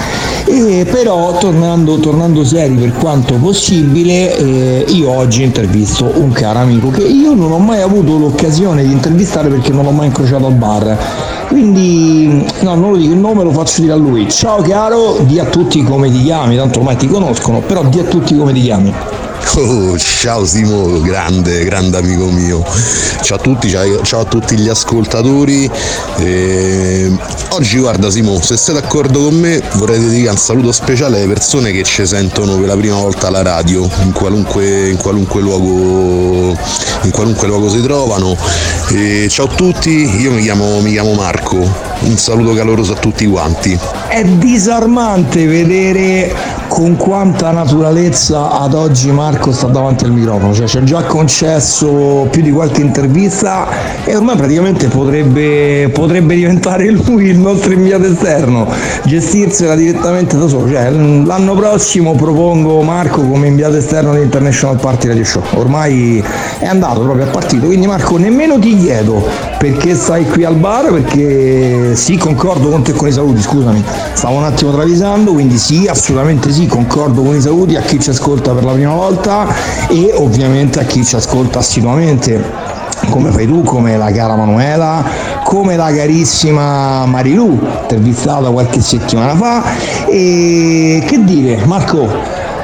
E 0.45 0.87
però 0.89 1.37
tornando, 1.37 1.97
tornando 1.99 2.43
seri 2.43 2.75
per 2.75 2.93
quanto 2.93 3.35
possibile, 3.35 4.35
eh, 4.37 4.85
io 4.87 5.09
oggi 5.09 5.43
intervisto 5.43 6.11
un 6.15 6.31
caro 6.31 6.59
amico 6.59 6.89
che 6.89 7.03
io 7.03 7.35
non 7.35 7.51
ho 7.51 7.59
mai 7.59 7.81
avuto 7.81 8.17
l'occasione 8.17 8.83
di 8.83 8.91
intervistare 8.91 9.49
perché 9.49 9.71
non 9.71 9.83
l'ho 9.83 9.91
mai 9.91 10.07
incrociato 10.07 10.47
al 10.47 10.53
bar. 10.53 10.97
Quindi, 11.51 12.45
no, 12.61 12.75
non 12.75 12.91
lo 12.91 12.95
dico 12.95 13.11
il 13.11 13.19
nome, 13.19 13.43
lo 13.43 13.51
faccio 13.51 13.81
dire 13.81 13.91
a 13.91 13.97
lui. 13.97 14.29
Ciao 14.29 14.61
caro, 14.61 15.17
di 15.23 15.37
a 15.37 15.43
tutti 15.43 15.83
come 15.83 16.09
ti 16.09 16.23
chiami, 16.23 16.55
tanto 16.55 16.79
ormai 16.79 16.95
ti 16.95 17.07
conoscono, 17.07 17.59
però 17.59 17.83
di 17.83 17.99
a 17.99 18.03
tutti 18.03 18.37
come 18.37 18.53
ti 18.53 18.61
chiami. 18.61 18.93
Oh, 19.53 19.97
ciao 19.97 20.45
Simo, 20.45 21.01
grande, 21.01 21.65
grande 21.65 21.97
amico 21.97 22.29
mio. 22.31 22.63
Ciao 23.21 23.37
a 23.37 23.41
tutti, 23.41 23.69
ciao, 23.69 24.21
a 24.21 24.25
tutti 24.25 24.57
gli 24.57 24.69
ascoltatori. 24.69 25.69
Eh, 26.17 27.11
oggi 27.49 27.79
guarda 27.79 28.09
Simo, 28.09 28.39
se 28.41 28.55
sei 28.55 28.75
d'accordo 28.75 29.23
con 29.23 29.35
me 29.35 29.61
vorrei 29.73 29.99
dedicare 29.99 30.31
un 30.31 30.37
saluto 30.37 30.71
speciale 30.71 31.17
alle 31.17 31.27
persone 31.27 31.71
che 31.71 31.83
ci 31.83 32.05
sentono 32.05 32.55
per 32.57 32.67
la 32.67 32.77
prima 32.77 32.95
volta 32.95 33.27
alla 33.27 33.41
radio, 33.41 33.89
in 34.03 34.13
qualunque, 34.13 34.89
in 34.89 34.97
qualunque 34.97 35.41
luogo 35.41 36.57
in 37.03 37.11
qualunque 37.11 37.47
luogo 37.47 37.69
si 37.69 37.81
trovano. 37.81 38.37
Eh, 38.89 39.27
ciao 39.29 39.47
a 39.47 39.55
tutti, 39.55 40.21
io 40.21 40.31
mi 40.31 40.43
chiamo, 40.43 40.79
mi 40.79 40.91
chiamo 40.91 41.13
Marco, 41.13 41.57
un 41.57 42.17
saluto 42.17 42.53
caloroso 42.53 42.93
a 42.93 42.95
tutti 42.95 43.25
quanti. 43.25 43.77
È 44.07 44.23
disarmante 44.23 45.45
vedere 45.45 46.60
con 46.71 46.95
quanta 46.95 47.51
naturalezza 47.51 48.49
ad 48.49 48.73
oggi 48.73 49.11
Marco 49.11 49.51
sta 49.51 49.67
davanti 49.67 50.05
al 50.05 50.11
microfono, 50.11 50.53
cioè 50.53 50.67
ci 50.67 50.77
ha 50.77 50.83
già 50.83 51.03
concesso 51.03 52.29
più 52.31 52.41
di 52.41 52.49
qualche 52.49 52.79
intervista 52.79 53.67
e 54.05 54.15
ormai 54.15 54.37
praticamente 54.37 54.87
potrebbe, 54.87 55.89
potrebbe 55.93 56.33
diventare 56.33 56.89
lui 56.89 57.25
il 57.25 57.37
nostro 57.37 57.73
inviato 57.73 58.05
esterno, 58.05 58.69
gestirsela 59.03 59.75
direttamente 59.75 60.37
da 60.37 60.47
solo. 60.47 60.69
Cioè, 60.69 60.89
l'anno 60.89 61.55
prossimo 61.55 62.15
propongo 62.15 62.81
Marco 62.83 63.21
come 63.21 63.47
inviato 63.47 63.75
esterno 63.75 64.13
di 64.13 64.21
International 64.21 64.79
Party 64.79 65.09
Radio 65.09 65.25
Show, 65.25 65.43
ormai 65.55 66.23
è 66.57 66.67
andato 66.67 67.01
proprio, 67.01 67.25
è 67.25 67.29
partito, 67.29 67.65
quindi 67.65 67.85
Marco 67.85 68.15
nemmeno 68.15 68.57
ti 68.57 68.77
chiedo 68.77 69.50
perché 69.61 69.93
stai 69.93 70.25
qui 70.25 70.43
al 70.43 70.55
bar, 70.55 70.91
perché 70.91 71.95
sì, 71.95 72.17
concordo 72.17 72.69
con 72.69 72.81
te 72.81 72.93
con 72.93 73.07
i 73.07 73.11
saluti, 73.11 73.43
scusami, 73.43 73.83
stavo 74.13 74.37
un 74.37 74.45
attimo 74.45 74.71
travisando, 74.71 75.33
quindi 75.33 75.59
sì, 75.59 75.85
assolutamente 75.87 76.51
sì, 76.51 76.65
concordo 76.65 77.21
con 77.21 77.35
i 77.35 77.41
saluti 77.41 77.75
a 77.75 77.81
chi 77.81 77.99
ci 77.99 78.09
ascolta 78.09 78.53
per 78.53 78.63
la 78.63 78.71
prima 78.71 78.95
volta 78.95 79.45
e 79.87 80.13
ovviamente 80.15 80.79
a 80.79 80.83
chi 80.83 81.05
ci 81.05 81.15
ascolta 81.15 81.59
assiduamente. 81.59 82.79
Come 83.11 83.29
fai 83.29 83.45
tu, 83.45 83.61
come 83.61 83.97
la 83.97 84.11
cara 84.11 84.35
Manuela, 84.35 85.03
come 85.43 85.75
la 85.75 85.91
carissima 85.93 87.05
Marilu, 87.05 87.59
intervistata 87.81 88.49
qualche 88.49 88.81
settimana 88.81 89.35
fa. 89.35 89.63
E 90.07 91.03
che 91.05 91.23
dire, 91.23 91.65
Marco, 91.65 92.07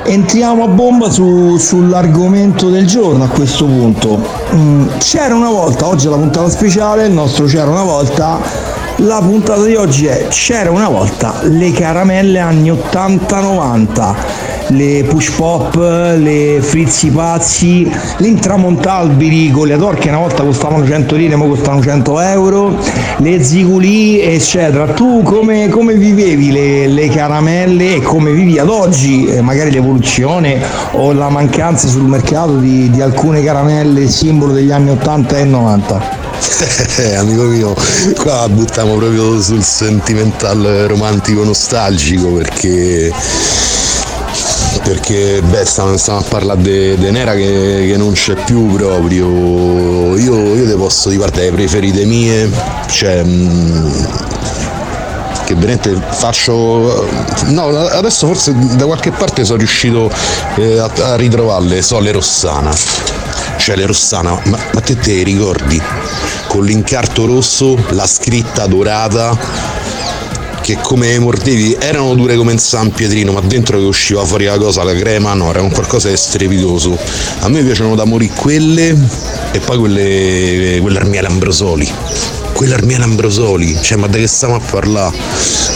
entriamo 0.08 0.64
a 0.64 0.68
bomba 0.68 1.10
su- 1.10 1.58
sull'argomento 1.58 2.70
del 2.70 2.88
giorno 2.88 3.26
a 3.26 3.28
questo 3.28 3.66
punto. 3.66 4.26
Mm, 4.54 4.88
c'era 5.00 5.36
una 5.36 5.50
volta, 5.50 5.86
oggi 5.86 6.08
è 6.08 6.10
la 6.10 6.16
puntata 6.16 6.50
speciale, 6.50 7.06
il 7.06 7.12
nostro 7.14 7.46
c'era 7.46 7.70
una 7.70 7.84
volta. 7.84 8.40
La 9.02 9.20
puntata 9.22 9.64
di 9.64 9.76
oggi 9.76 10.08
è 10.08 10.26
C'era 10.30 10.72
una 10.72 10.90
volta 10.90 11.42
le 11.44 11.72
caramelle 11.72 12.40
anni 12.40 12.72
80-90 12.72 14.16
le 14.70 15.06
push 15.08 15.32
pop, 15.32 15.76
le 15.76 16.60
frizzi 16.62 17.10
pazzi, 17.10 17.90
le 18.18 18.28
intramontabili 18.28 19.50
Goliator 19.50 19.98
che 19.98 20.10
una 20.10 20.18
volta 20.18 20.44
costavano 20.44 20.86
100 20.86 21.16
lire, 21.16 21.36
ora 21.36 21.48
costano 21.48 21.82
100 21.82 22.20
euro, 22.20 22.78
le 23.18 23.42
ziguli, 23.42 24.20
eccetera. 24.20 24.88
Tu 24.88 25.22
come, 25.24 25.70
come 25.70 25.94
vivevi 25.94 26.52
le, 26.52 26.88
le 26.88 27.08
caramelle 27.08 27.96
e 27.96 28.02
come 28.02 28.34
vivi 28.34 28.60
ad 28.60 28.68
oggi 28.68 29.26
eh, 29.28 29.42
magari 29.42 29.72
l'evoluzione 29.72 30.60
o 30.92 31.14
la 31.14 31.30
mancanza 31.30 31.88
sul 31.88 32.04
mercato 32.04 32.58
di, 32.58 32.90
di 32.90 33.02
alcune 33.02 33.42
caramelle 33.42 34.08
simbolo 34.08 34.52
degli 34.52 34.72
anni 34.72 34.90
80 34.90 35.38
e 35.38 35.46
90? 35.46 36.27
Eh, 36.98 37.16
amico 37.16 37.44
mio, 37.44 37.76
qua 38.16 38.48
buttiamo 38.50 38.96
proprio 38.96 39.42
sul 39.42 39.64
sentimental 39.64 40.86
romantico 40.88 41.44
nostalgico 41.44 42.32
perché 42.34 43.12
perché 44.84 45.42
beh 45.42 45.66
stiamo, 45.66 45.98
stiamo 45.98 46.20
a 46.20 46.24
parlare 46.24 46.62
di 46.62 47.12
Nera 47.12 47.34
che, 47.34 47.86
che 47.90 47.98
non 47.98 48.14
c'è 48.14 48.36
più 48.46 48.68
proprio. 48.68 50.16
Io, 50.18 50.56
io 50.56 50.66
te 50.68 50.76
posso 50.76 51.10
dire 51.10 51.22
guarda 51.22 51.42
le 51.42 51.52
preferite 51.52 52.06
mie 52.06 52.50
cioè 52.88 53.24
mh, 53.24 54.08
che 55.46 55.56
veramente 55.56 56.00
faccio 56.12 57.08
no 57.48 57.68
adesso 57.68 58.28
forse 58.28 58.54
da 58.76 58.86
qualche 58.86 59.12
parte 59.12 59.46
sono 59.46 59.58
riuscito 59.60 60.12
eh, 60.56 60.80
a, 60.80 60.90
a 61.12 61.16
ritrovarle 61.16 61.82
so 61.82 62.00
le 62.00 62.12
Rossana 62.12 62.72
cioè 63.58 63.76
le 63.76 63.86
Rossana 63.86 64.40
ma, 64.46 64.58
ma 64.74 64.82
te 64.82 64.96
te 64.98 65.24
ricordi 65.24 65.82
con 66.48 66.64
l'incarto 66.64 67.26
rosso, 67.26 67.78
la 67.90 68.08
scritta 68.08 68.66
dorata 68.68 69.38
che 70.68 70.78
come 70.82 71.18
mordevi 71.18 71.78
erano 71.80 72.14
dure 72.14 72.36
come 72.36 72.52
in 72.52 72.58
San 72.60 72.92
Pietrino, 72.92 73.32
ma 73.32 73.40
dentro 73.40 73.78
che 73.78 73.86
usciva 73.86 74.26
fuori 74.26 74.44
la 74.44 74.58
cosa, 74.58 74.84
la 74.84 74.94
crema, 74.94 75.34
no, 75.34 75.50
era 75.50 75.62
un 75.62 75.72
qualcosa 75.72 76.10
di 76.10 76.18
strepitoso. 76.18 76.98
A 77.40 77.48
me 77.48 77.64
piacciono 77.64 77.96
da 77.96 78.04
morire 78.04 78.34
quelle 78.36 78.94
e 79.54 79.60
poi 79.60 79.78
quelle, 79.78 80.80
quelle 80.82 80.98
Armiele 80.98 81.28
Ambrosoli. 81.28 81.90
Quelle 82.58 82.74
Armiele 82.74 83.04
Ambrosoli, 83.04 83.78
cioè 83.84 84.00
ma 84.00 84.08
da 84.08 84.18
che 84.18 84.26
stiamo 84.26 84.56
a 84.56 84.60
parlare? 84.60 85.16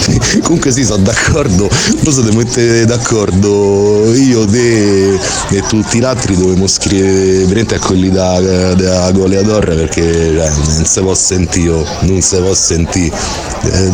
Comunque 0.41 0.71
sì, 0.71 0.83
sono 0.83 1.03
d'accordo, 1.03 1.69
non 2.01 2.11
so 2.11 2.25
se 2.25 2.35
mettete 2.35 2.85
d'accordo 2.85 4.11
io, 4.15 4.45
te 4.45 5.13
e 5.13 5.61
tutti 5.67 5.99
gli 5.99 6.03
altri 6.03 6.35
dovremmo 6.35 6.65
scrivere 6.65 7.45
veramente 7.45 7.75
a 7.75 7.79
quelli 7.79 8.09
da, 8.09 8.39
da 8.73 9.11
goleador 9.11 9.63
perché 9.75 10.01
cioè, 10.01 10.49
non 10.49 10.85
si 10.85 11.01
può 11.01 11.13
sentire, 11.13 11.85
non 12.01 12.19
si 12.19 12.37
può 12.37 12.53
sentire. 12.55 13.15
Eh, 13.63 13.91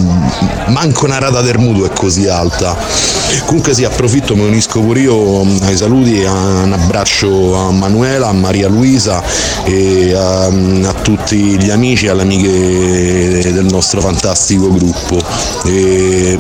manco 0.67 1.03
una 1.03 1.19
rata 1.19 1.41
del 1.41 1.57
mutuo 1.57 1.87
è 1.87 1.89
così 1.89 2.29
alta. 2.29 2.77
Comunque 3.45 3.73
sì, 3.73 3.83
approfitto, 3.83 4.33
mi 4.33 4.45
unisco 4.45 4.79
pure 4.79 5.01
io 5.01 5.41
ai 5.63 5.75
saluti, 5.75 6.23
a- 6.23 6.61
un 6.63 6.71
abbraccio 6.71 7.53
a 7.53 7.71
Manuela, 7.71 8.29
a 8.29 8.33
Maria 8.33 8.69
Luisa 8.69 9.21
e 9.65 10.13
a, 10.13 10.45
a 10.45 10.93
tutti 11.01 11.61
gli 11.61 11.69
amici 11.69 12.05
e 12.05 12.09
alle 12.09 12.21
amiche 12.21 12.76
del 12.77 13.65
nostro 13.65 14.01
fantastico 14.01 14.71
gruppo. 14.71 15.21
E, 15.65 16.37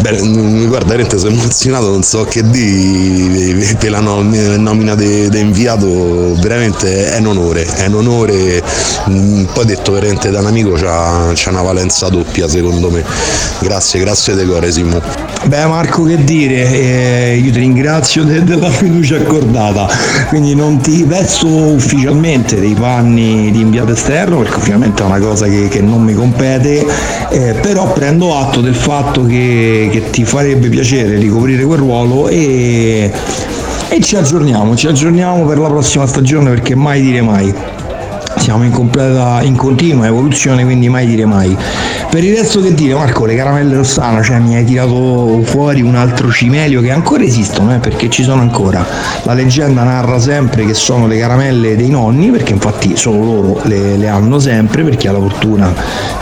Beh, 0.00 0.66
guarda, 0.68 0.86
veramente 0.86 1.18
sono 1.18 1.32
emozionato, 1.32 1.90
non 1.90 2.02
so 2.02 2.22
che 2.24 2.48
dire, 2.48 3.74
per 3.78 3.90
la 3.90 4.00
nom- 4.00 4.54
nomina 4.56 4.94
di 4.94 5.28
inviato, 5.32 6.34
veramente 6.40 7.10
è 7.12 7.18
un 7.18 7.26
onore, 7.26 7.64
è 7.64 7.86
un 7.86 7.94
onore, 7.94 8.62
Mm, 9.08 9.44
poi 9.54 9.64
detto 9.64 9.92
veramente 9.92 10.30
da 10.30 10.40
un 10.40 10.46
amico 10.46 10.72
c'ha, 10.72 11.30
c'ha 11.34 11.50
una 11.50 11.62
valenza 11.62 12.08
doppia 12.08 12.46
secondo 12.48 12.90
me, 12.90 13.02
grazie, 13.60 14.00
grazie 14.00 14.34
De 14.34 14.44
Core 14.44 14.70
Simo. 14.70 15.00
Beh 15.46 15.66
Marco 15.66 16.02
che 16.04 16.22
dire, 16.24 16.70
eh, 17.32 17.40
io 17.42 17.50
ti 17.52 17.58
ringrazio 17.60 18.24
de- 18.24 18.44
della 18.44 18.68
fiducia 18.70 19.16
accordata, 19.16 19.88
quindi 20.28 20.54
non 20.54 20.78
ti 20.80 21.04
vesto 21.04 21.46
ufficialmente 21.46 22.60
dei 22.60 22.74
panni 22.74 23.50
di 23.50 23.60
inviato 23.60 23.92
esterno 23.92 24.38
perché 24.38 24.56
ovviamente 24.60 25.02
è 25.02 25.06
una 25.06 25.18
cosa 25.20 25.46
che, 25.46 25.68
che 25.68 25.80
non 25.80 26.02
mi 26.02 26.12
compete, 26.12 26.84
eh, 27.30 27.54
però 27.62 27.90
prendo 27.92 28.36
atto 28.36 28.60
del 28.60 28.74
fatto 28.74 29.24
che, 29.24 29.87
che 29.88 30.10
ti 30.10 30.24
farebbe 30.24 30.68
piacere 30.68 31.16
ricoprire 31.16 31.64
quel 31.64 31.78
ruolo 31.78 32.28
e, 32.28 33.12
e 33.88 34.00
ci 34.00 34.16
aggiorniamo, 34.16 34.76
ci 34.76 34.86
aggiorniamo 34.86 35.44
per 35.44 35.58
la 35.58 35.68
prossima 35.68 36.06
stagione 36.06 36.50
perché 36.50 36.74
mai 36.74 37.00
dire 37.00 37.22
mai 37.22 37.54
siamo 38.48 38.64
in 38.64 38.70
completa 38.70 39.42
in 39.42 39.56
continua 39.56 40.06
evoluzione 40.06 40.64
quindi 40.64 40.88
mai 40.88 41.04
dire 41.04 41.26
mai. 41.26 41.54
Per 42.08 42.24
il 42.24 42.34
resto 42.34 42.62
che 42.62 42.72
dire 42.72 42.94
Marco 42.94 43.26
le 43.26 43.36
caramelle 43.36 43.76
rossana 43.76 44.22
cioè 44.22 44.38
mi 44.38 44.56
hai 44.56 44.64
tirato 44.64 45.42
fuori 45.42 45.82
un 45.82 45.94
altro 45.94 46.30
cimelio 46.30 46.80
che 46.80 46.90
ancora 46.90 47.24
esistono 47.24 47.74
eh, 47.74 47.78
perché 47.78 48.08
ci 48.08 48.22
sono 48.22 48.40
ancora. 48.40 48.86
La 49.24 49.34
leggenda 49.34 49.82
narra 49.82 50.18
sempre 50.18 50.64
che 50.64 50.72
sono 50.72 51.06
le 51.06 51.18
caramelle 51.18 51.76
dei 51.76 51.90
nonni 51.90 52.30
perché 52.30 52.54
infatti 52.54 52.96
solo 52.96 53.22
loro 53.22 53.60
le, 53.64 53.98
le 53.98 54.08
hanno 54.08 54.38
sempre 54.38 54.82
perché 54.82 55.08
ha 55.08 55.12
la 55.12 55.18
fortuna 55.18 55.70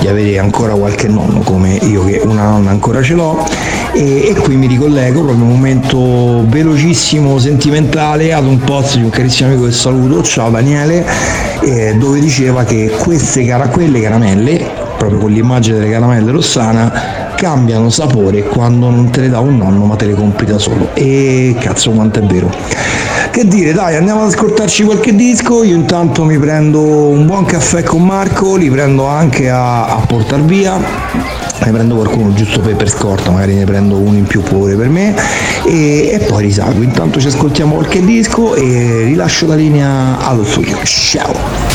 di 0.00 0.08
avere 0.08 0.40
ancora 0.40 0.72
qualche 0.72 1.06
nonno 1.06 1.42
come 1.42 1.74
io 1.74 2.04
che 2.04 2.22
una 2.24 2.48
nonna 2.48 2.70
ancora 2.70 3.02
ce 3.02 3.14
l'ho. 3.14 3.46
E, 3.92 4.28
e 4.30 4.34
qui 4.34 4.56
mi 4.56 4.66
ricollego 4.66 5.22
proprio 5.22 5.44
un 5.44 5.52
momento 5.52 6.44
velocissimo 6.48 7.38
sentimentale 7.38 8.32
ad 8.32 8.44
un 8.44 8.58
post 8.58 8.96
di 8.96 9.04
un 9.04 9.10
carissimo 9.10 9.50
amico 9.50 9.66
che 9.66 9.72
saluto. 9.72 10.24
Ciao 10.24 10.50
Daniele. 10.50 11.04
Eh, 11.62 11.94
dove 11.94 12.15
diceva 12.20 12.64
che 12.64 12.94
queste 12.98 13.44
cara- 13.44 13.68
quelle 13.68 14.00
caramelle 14.00 14.84
proprio 14.96 15.18
con 15.18 15.30
l'immagine 15.30 15.78
delle 15.78 15.90
caramelle 15.90 16.30
rossana 16.30 16.92
cambiano 17.36 17.90
sapore 17.90 18.42
quando 18.42 18.88
non 18.88 19.10
te 19.10 19.22
le 19.22 19.28
dà 19.28 19.40
un 19.40 19.58
nonno 19.58 19.84
ma 19.84 19.96
te 19.96 20.06
le 20.06 20.14
compri 20.14 20.46
da 20.46 20.58
solo 20.58 20.90
e 20.94 21.54
cazzo 21.60 21.90
quanto 21.90 22.20
è 22.20 22.22
vero 22.22 22.50
che 23.30 23.46
dire 23.46 23.72
dai 23.72 23.96
andiamo 23.96 24.22
ad 24.22 24.28
ascoltarci 24.28 24.84
qualche 24.84 25.14
disco 25.14 25.62
io 25.62 25.74
intanto 25.74 26.24
mi 26.24 26.38
prendo 26.38 26.80
un 26.80 27.26
buon 27.26 27.44
caffè 27.44 27.82
con 27.82 28.02
Marco 28.02 28.56
li 28.56 28.70
prendo 28.70 29.06
anche 29.06 29.50
a, 29.50 29.86
a 29.86 30.00
portar 30.06 30.42
via 30.42 31.36
ne 31.64 31.72
prendo 31.72 31.94
qualcuno 31.94 32.32
giusto 32.34 32.60
per, 32.60 32.76
per 32.76 32.90
scorta, 32.90 33.30
magari 33.30 33.54
ne 33.54 33.64
prendo 33.64 33.96
uno 33.96 34.16
in 34.16 34.24
più 34.24 34.42
pure 34.42 34.74
per 34.74 34.88
me 34.88 35.14
e, 35.64 36.10
e 36.12 36.18
poi 36.26 36.44
risalgo. 36.44 36.82
Intanto 36.82 37.18
ci 37.18 37.28
ascoltiamo 37.28 37.74
qualche 37.74 38.04
disco 38.04 38.54
e 38.54 39.02
rilascio 39.04 39.46
la 39.46 39.54
linea 39.54 40.18
allo 40.18 40.44
studio. 40.44 40.78
Ciao! 40.84 41.65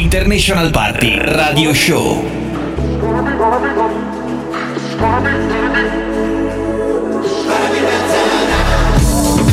International 0.00 0.70
Party 0.72 1.18
Radio 1.18 1.74
Show. 1.74 2.22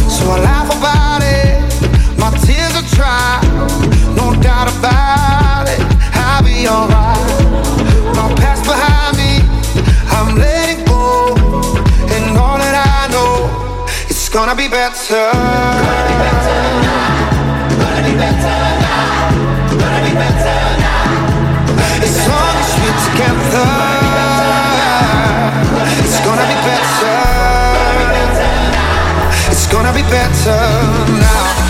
So 0.07 0.23
I 0.31 0.39
laugh 0.39 0.69
about 0.71 1.21
it, 1.21 1.59
my 2.17 2.31
tears 2.39 2.73
are 2.79 2.87
dry, 2.95 3.41
no 4.15 4.33
doubt 4.41 4.69
about 4.79 5.67
it, 5.67 5.81
I'll 6.15 6.41
be 6.41 6.65
alright. 6.65 7.19
My 8.15 8.33
past 8.39 8.63
behind 8.63 9.17
me, 9.17 9.43
I'm 10.15 10.37
letting 10.37 10.85
go, 10.85 11.35
and 12.15 12.37
all 12.37 12.57
that 12.57 12.75
I 12.87 13.11
know, 13.11 13.85
it's 14.09 14.29
gonna 14.29 14.55
be 14.55 14.69
better. 14.69 16.36
It's 25.99 26.19
gonna 26.21 26.45
be 26.47 26.55
better. 26.67 27.17
It's 29.49 29.67
gonna 29.67 29.91
be 29.93 30.03
better 30.03 30.59
now. 31.23 31.67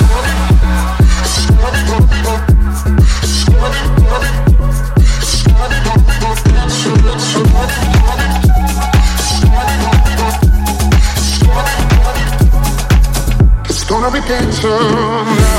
It's 13.69 13.83
gonna 13.86 14.12
be 14.12 14.19
better 14.21 14.79
now. 15.23 15.57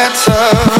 Better 0.00 0.79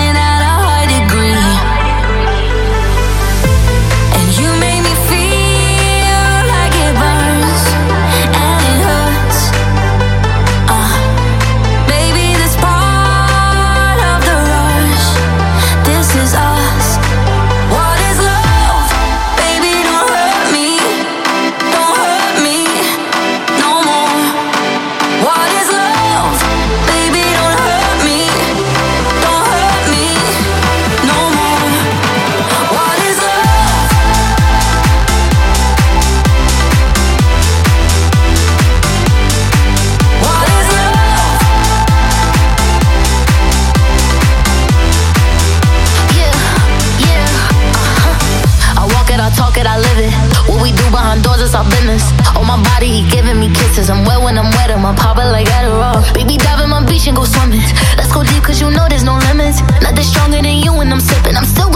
me 53.41 53.49
kisses. 53.49 53.89
I'm 53.89 54.05
wet 54.05 54.21
when 54.21 54.37
I'm 54.37 54.49
wet, 54.53 54.69
I'm 54.69 54.85
a 54.85 54.93
pop 54.93 55.17
like 55.17 55.49
Adderall. 55.57 56.05
Baby, 56.13 56.37
dive 56.37 56.61
in 56.61 56.69
my 56.69 56.85
beach 56.85 57.07
and 57.07 57.17
go 57.17 57.25
swimming. 57.25 57.65
Let's 57.97 58.13
go 58.13 58.21
deep, 58.23 58.43
cause 58.43 58.61
you 58.61 58.69
know 58.69 58.85
there's 58.87 59.03
no 59.03 59.17
limits. 59.17 59.61
Nothing 59.81 60.05
stronger 60.05 60.41
than 60.45 60.57
you 60.61 60.71
when 60.77 60.93
I'm 60.93 61.01
sipping. 61.01 61.35
I'm 61.35 61.45
still 61.45 61.70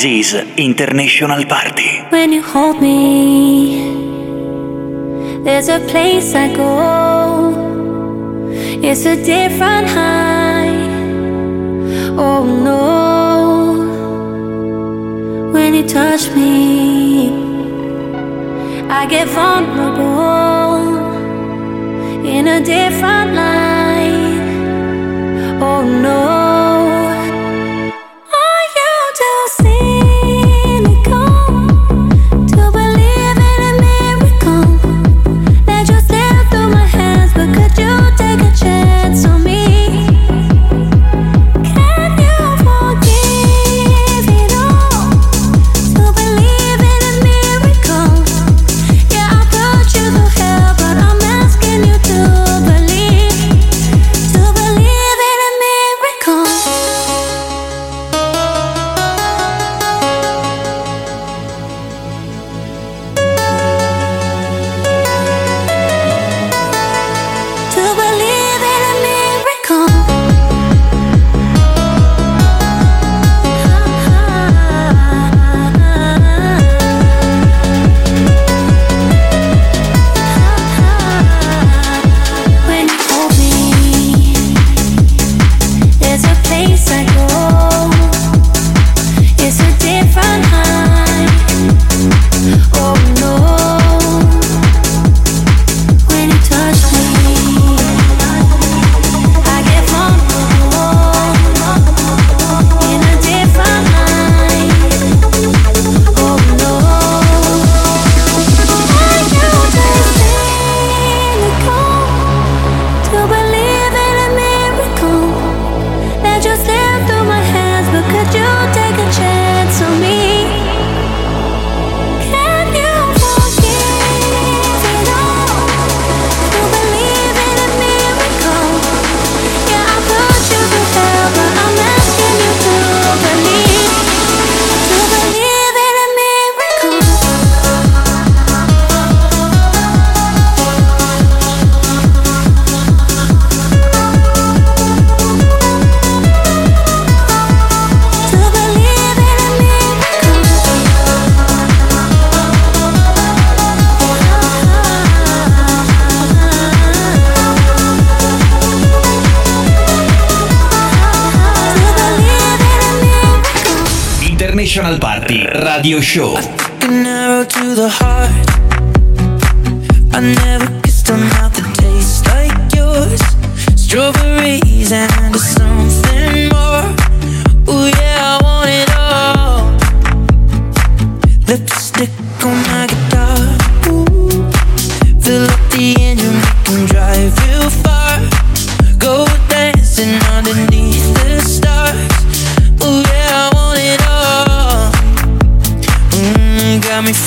This 0.00 0.32
is 0.32 0.56
International 0.56 1.44
Party. 1.44 2.00
When 2.08 2.32
you 2.32 2.40
hold 2.40 2.80
me, 2.80 3.84
there's 5.44 5.68
a 5.68 5.78
place 5.90 6.34
I 6.34 6.56
go. 6.56 7.52
It's 8.82 9.04
a 9.04 9.16
different 9.22 9.88
high. 9.88 10.88
Oh 12.16 12.44
no. 12.68 12.80
When 15.52 15.74
you 15.74 15.86
touch 15.86 16.30
me, 16.30 17.28
I 18.88 19.04
get 19.06 19.28
vulnerable 19.28 20.96
in 22.24 22.48
a 22.48 22.64
different 22.64 23.19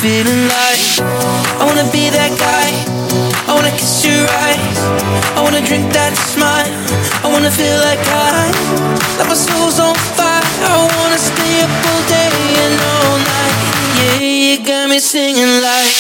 feeling 0.04 0.52
like 0.52 1.00
I 1.00 1.64
wanna 1.64 1.88
be 1.96 2.12
that 2.12 2.36
guy. 2.36 2.76
I 3.48 3.56
wanna 3.56 3.72
kiss 3.72 4.04
your 4.04 4.28
eyes. 4.44 4.80
I 5.32 5.40
wanna 5.40 5.64
drink 5.64 5.96
that 5.96 6.12
smile. 6.28 6.68
I 7.24 7.32
wanna 7.32 7.48
feel 7.48 7.80
like 7.88 8.04
I, 8.12 8.52
like 9.16 9.30
my 9.32 9.40
soul's 9.48 9.80
on 9.80 9.96
fire. 10.20 10.44
I 10.60 10.76
wanna 11.00 11.16
stay 11.16 11.56
up 11.64 11.72
all 11.88 12.04
day 12.12 12.36
and 12.68 12.76
all 12.92 13.16
night. 13.16 13.56
Yeah, 13.96 14.20
you 14.20 14.56
got 14.60 14.90
me 14.92 15.00
singing 15.00 15.64
like, 15.64 15.93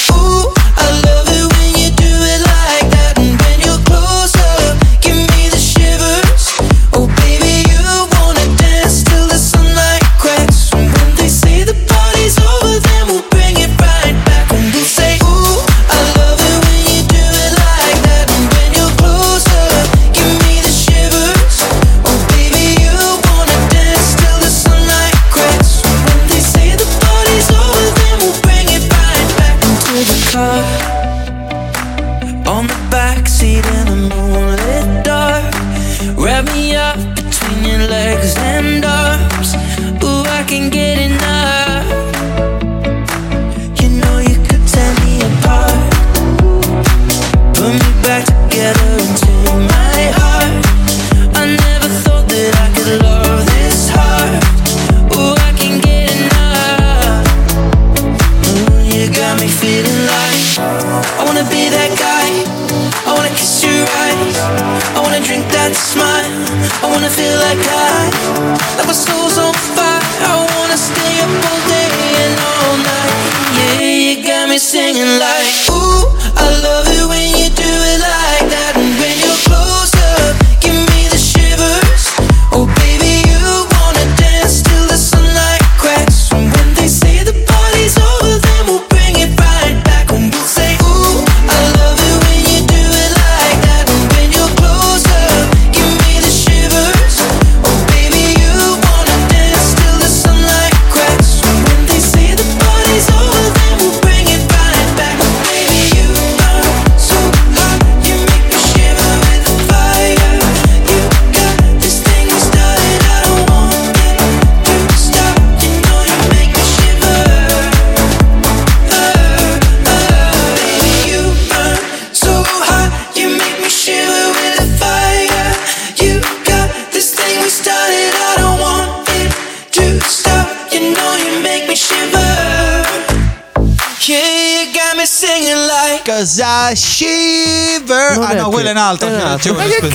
quella 138.53 138.69
è 138.69 138.71
un'altra. 138.71 139.07
è 139.07 139.11
c'è 139.11 139.21
un'altra. 139.21 139.51
ragione, 139.51 139.57
Ma 139.57 139.63
che 139.69 139.75
aspetta. 139.75 139.93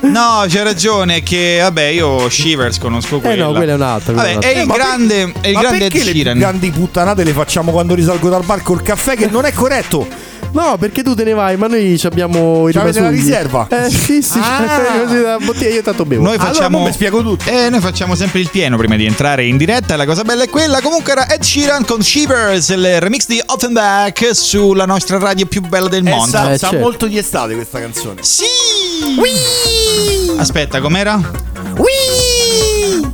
ca- 0.00 0.06
No, 0.08 0.44
c'è 0.46 0.62
ragione 0.62 1.22
che 1.22 1.58
vabbè, 1.60 1.82
io 1.86 2.30
Shivers 2.30 2.78
conosco 2.78 3.18
quella. 3.18 3.34
Eh 3.44 3.46
no, 3.46 3.52
quella 3.52 3.72
è 3.72 3.74
un'altra, 3.74 4.12
Vabbè, 4.14 4.38
è 4.38 4.52
è 4.54 4.60
il 4.60 4.66
per- 4.66 4.76
grande 4.76 5.32
è 5.40 5.48
il 5.48 5.58
grande 5.58 5.84
Ed 5.86 5.90
perché 5.92 6.04
le 6.04 6.12
Sheeran. 6.12 6.38
grandi 6.38 6.70
puttanate 6.70 7.24
le 7.24 7.32
facciamo 7.32 7.72
quando 7.72 7.94
risalgo 7.94 8.28
dal 8.28 8.44
bar 8.44 8.62
col 8.62 8.80
caffè 8.82 9.16
che 9.16 9.26
non 9.26 9.44
è 9.44 9.52
corretto 9.52 10.06
No, 10.50 10.76
perché 10.78 11.02
tu 11.02 11.14
te 11.14 11.24
ne 11.24 11.34
vai, 11.34 11.56
ma 11.56 11.66
noi 11.66 11.96
ci 11.98 12.06
abbiamo 12.06 12.68
i 12.68 12.72
C'avete 12.72 13.00
la 13.00 13.08
rimasugli. 13.10 13.28
riserva? 13.30 13.66
Eh 13.70 13.90
sì, 13.90 14.22
sì, 14.22 14.38
Ah. 14.40 15.02
così 15.04 15.20
da 15.22 15.36
bottiglia 15.38 15.74
io 15.74 15.82
tanto 15.82 16.04
bevo. 16.04 16.22
Noi 16.22 16.34
Allora, 16.36 16.52
facciamo 16.52 16.78
mo 16.78 16.84
mi 16.86 16.92
spiego 16.92 17.22
tutto. 17.22 17.48
Eh, 17.50 17.68
noi 17.70 17.80
facciamo 17.80 18.14
sempre 18.14 18.40
il 18.40 18.48
pieno 18.50 18.76
prima 18.76 18.96
di 18.96 19.04
entrare 19.04 19.44
in 19.44 19.56
diretta. 19.56 19.94
La 19.96 20.06
cosa 20.06 20.22
bella 20.24 20.44
è 20.44 20.48
quella. 20.48 20.80
Comunque 20.80 21.12
era 21.12 21.28
Ed 21.28 21.42
Sheeran 21.42 21.84
con 21.84 22.02
Shivers, 22.02 22.70
il 22.70 23.00
remix 23.00 23.26
di 23.26 23.40
Offenbach 23.44 24.30
sulla 24.34 24.86
nostra 24.86 25.18
radio 25.18 25.46
più 25.46 25.60
bella 25.60 25.88
del 25.88 26.06
Eh, 26.06 26.10
mondo. 26.10 26.26
sa, 26.30 26.52
Eh, 26.52 26.58
sa 26.58 26.68
certo. 26.70 26.82
molto 26.84 27.06
di 27.06 27.18
estate 27.18 27.54
questa 27.54 27.78
canzone 27.80 28.22
Sì! 28.22 28.44
Aspetta, 30.38 30.80
com'era? 30.80 31.20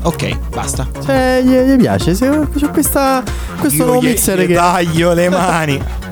Ok, 0.03 0.37
basta. 0.51 0.87
Cioè, 1.05 1.41
gli, 1.45 1.51
gli 1.73 1.77
piace. 1.77 2.13
C'è 2.15 2.69
questa, 2.71 3.23
questo 3.59 3.79
Io 3.79 3.85
nuovo 3.87 4.01
mixer 4.03 4.39
gli 4.41 4.47
che. 4.49 4.55
taglio 4.55 5.13
le 5.15 5.29
mani 5.31 5.83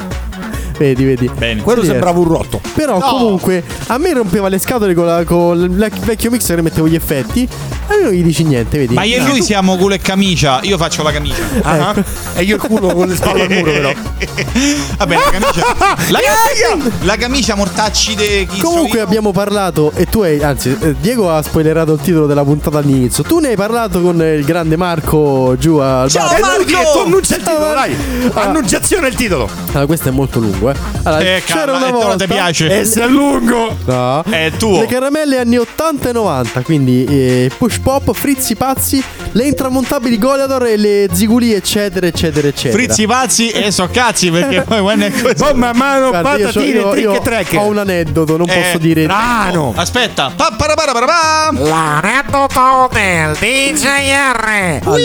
Vedi, 0.76 1.04
vedi. 1.04 1.30
Bene. 1.36 1.62
quello 1.62 1.82
Sì, 1.82 1.88
sembrava 1.88 2.18
un 2.18 2.28
rotto 2.28 2.60
Però 2.74 2.98
comunque 2.98 3.62
a 3.88 3.98
me 3.98 4.12
rompeva 4.12 4.48
le 4.48 4.58
scatole 4.58 4.94
con, 4.94 5.06
la- 5.06 5.24
con 5.24 5.58
il 5.60 5.70
vec- 5.70 5.98
vecchio 6.00 6.30
mixer 6.30 6.58
e 6.58 6.62
mettevo 6.62 6.88
gli 6.88 6.94
effetti. 6.94 7.48
A 7.88 7.94
me 7.96 8.02
non 8.04 8.12
gli 8.12 8.22
dici 8.22 8.42
niente, 8.44 8.78
vedi? 8.78 8.94
Ma 8.94 9.02
io 9.04 9.16
e 9.18 9.26
lui 9.28 9.42
siamo 9.42 9.76
culo 9.76 9.94
e 9.94 9.98
camicia. 9.98 10.60
Io 10.62 10.76
faccio 10.78 11.02
la 11.02 11.12
camicia. 11.12 11.42
Ah, 11.62 11.94
e 12.34 12.42
io 12.42 12.56
il 12.56 12.60
culo 12.62 12.88
con 12.92 13.08
le 13.08 13.16
spalle 13.16 13.42
al 13.42 13.50
muro 13.50 13.70
però 13.72 13.92
Vabbè, 14.98 15.14
la 15.14 15.30
camicia. 15.30 15.64
La, 16.10 16.18
la 17.02 17.16
camicia 17.16 17.54
mortacci 17.54 18.14
de 18.14 18.46
chi 18.50 18.60
Comunque 18.60 18.98
io. 18.98 19.04
abbiamo 19.04 19.32
parlato 19.32 19.92
e 19.94 20.06
tu 20.06 20.22
hai, 20.22 20.42
anzi 20.42 20.76
eh, 20.80 20.94
Diego 21.00 21.30
ha 21.30 21.42
spoilerato 21.42 21.92
il 21.94 22.00
titolo 22.00 22.26
della 22.26 22.44
puntata 22.44 22.78
all'inizio. 22.78 23.22
Tu 23.24 23.38
ne 23.40 23.48
hai 23.48 23.56
parlato 23.56 24.00
con 24.00 24.20
il 24.22 24.44
grande 24.44 24.76
Marco 24.76 25.54
giù 25.58 25.76
al 25.76 26.08
Ciao, 26.10 26.28
bar. 26.28 26.38
e 26.38 26.56
lui 26.56 26.64
che 26.64 26.72
Marco! 26.74 26.92
tu 26.92 26.98
annuncia 26.98 27.36
il 27.36 27.42
titolo 27.42 27.58
dai 27.72 27.96
Ah. 28.34 28.40
annunciazione 28.42 29.08
il 29.08 29.14
titolo 29.14 29.48
Allora, 29.70 29.86
questo 29.86 30.08
è 30.08 30.12
molto 30.12 30.38
lungo, 30.38 30.61
eh. 30.70 30.74
Allora, 31.04 31.22
Eh, 31.22 31.42
c'era 31.44 31.64
cavolo, 31.64 31.76
una 31.76 31.86
e 31.86 31.86
te 31.86 31.92
non 31.92 32.00
volta 32.02 32.24
ti 32.24 32.32
piace? 32.32 32.80
e 32.80 32.84
se 32.84 33.02
è 33.02 33.06
lungo 33.06 33.76
No. 33.84 34.22
È 34.22 34.50
tuo. 34.58 34.80
Le 34.80 34.86
caramelle 34.86 35.38
anni 35.38 35.56
80 35.58 36.08
e 36.08 36.12
90, 36.12 36.60
quindi 36.62 37.04
eh, 37.04 37.50
push 37.56 37.78
pop, 37.78 38.12
frizzi 38.14 38.54
pazzi, 38.54 39.02
le 39.32 39.44
intramontabili 39.44 40.18
Goleador 40.18 40.66
e 40.66 40.76
le 40.76 41.08
ziguli, 41.12 41.52
eccetera, 41.52 42.06
eccetera, 42.06 42.46
eccetera. 42.48 42.72
Frizzi 42.82 43.06
pazzi 43.06 43.50
e 43.50 43.70
so 43.70 43.88
cazzi 43.90 44.30
perché 44.30 44.62
poi 44.66 44.80
quando 44.80 45.06
è 45.06 45.10
così. 45.10 45.54
mano 45.54 46.08
Guarda, 46.10 46.36
io, 46.36 46.46
c'ho- 46.46 46.52
patatine 46.52 46.78
io- 46.78 46.94
io 46.94 47.20
track 47.20 47.54
ho 47.58 47.64
un 47.66 47.78
aneddoto, 47.78 48.36
non 48.36 48.48
Eh, 48.48 48.60
posso 48.60 48.78
dire. 48.78 49.04
brano 49.06 49.72
Aspetta. 49.76 50.32
Pa, 50.34 50.54
para, 50.56 50.74
pa. 50.74 51.50
l'aneddoto 51.52 52.88
del 52.92 53.36
DJR 53.38 54.80
Allora, 54.84 55.00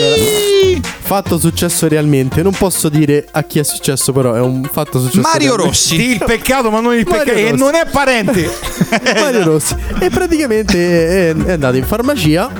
Fatto 1.08 1.38
successo 1.38 1.88
realmente. 1.88 2.42
Non 2.42 2.52
posso 2.52 2.90
dire 2.90 3.26
a 3.30 3.42
chi 3.42 3.58
è 3.58 3.62
successo, 3.62 4.12
però 4.12 4.34
è 4.34 4.40
un 4.40 4.68
fatto 4.70 5.00
successo. 5.00 5.22
Mario 5.22 5.56
realmente. 5.56 5.66
Rossi. 5.68 5.96
Sì, 5.96 6.10
il 6.12 6.22
peccato, 6.24 6.70
ma 6.70 6.80
non 6.80 6.94
il 6.94 7.06
Mario 7.08 7.24
peccato. 7.24 7.38
E 7.38 7.50
Rossi. 7.50 7.62
non 7.62 7.74
è 7.74 7.86
parente. 7.90 8.50
Mario 9.18 9.42
Rossi. 9.44 9.74
E 10.00 10.10
praticamente 10.10 11.30
è, 11.30 11.34
è 11.34 11.52
andato 11.52 11.76
in 11.78 11.84
farmacia. 11.84 12.50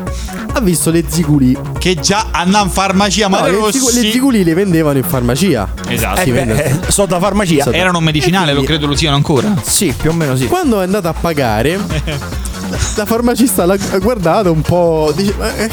Ha 0.50 0.60
visto 0.60 0.90
le 0.90 1.04
ziguli. 1.06 1.54
Che 1.78 1.94
già 1.96 2.28
andava 2.30 2.64
in 2.64 2.70
farmacia 2.70 3.28
No, 3.28 3.36
Mario 3.38 3.66
le, 3.66 3.72
zigu- 3.72 3.88
Rossi. 3.90 4.02
le 4.02 4.10
ziguli 4.12 4.44
le 4.44 4.54
vendevano 4.54 4.96
in 4.96 5.04
farmacia. 5.04 5.68
Esatto. 5.86 6.22
Si 6.22 6.30
vende- 6.30 6.64
Eh, 6.64 6.90
so 6.90 7.04
da 7.04 7.18
farmacia. 7.20 7.64
So 7.64 7.70
da- 7.70 7.76
Erano 7.76 8.00
medicinali, 8.00 8.54
lo 8.54 8.62
credo 8.62 8.86
lo 8.86 8.96
siano 8.96 9.14
ancora. 9.16 9.54
Sì, 9.62 9.92
più 9.94 10.08
o 10.08 10.14
meno 10.14 10.34
sì. 10.36 10.46
Quando 10.46 10.80
è 10.80 10.84
andato 10.84 11.08
a 11.08 11.12
pagare, 11.12 11.78
la 12.96 13.04
farmacista 13.04 13.66
l'ha 13.66 13.76
ha 13.90 13.98
guardato 13.98 14.50
un 14.50 14.62
po'. 14.62 15.12
Dice, 15.14 15.34
eh, 15.58 15.70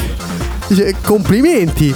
dice, 0.66 0.94
complimenti. 1.02 1.94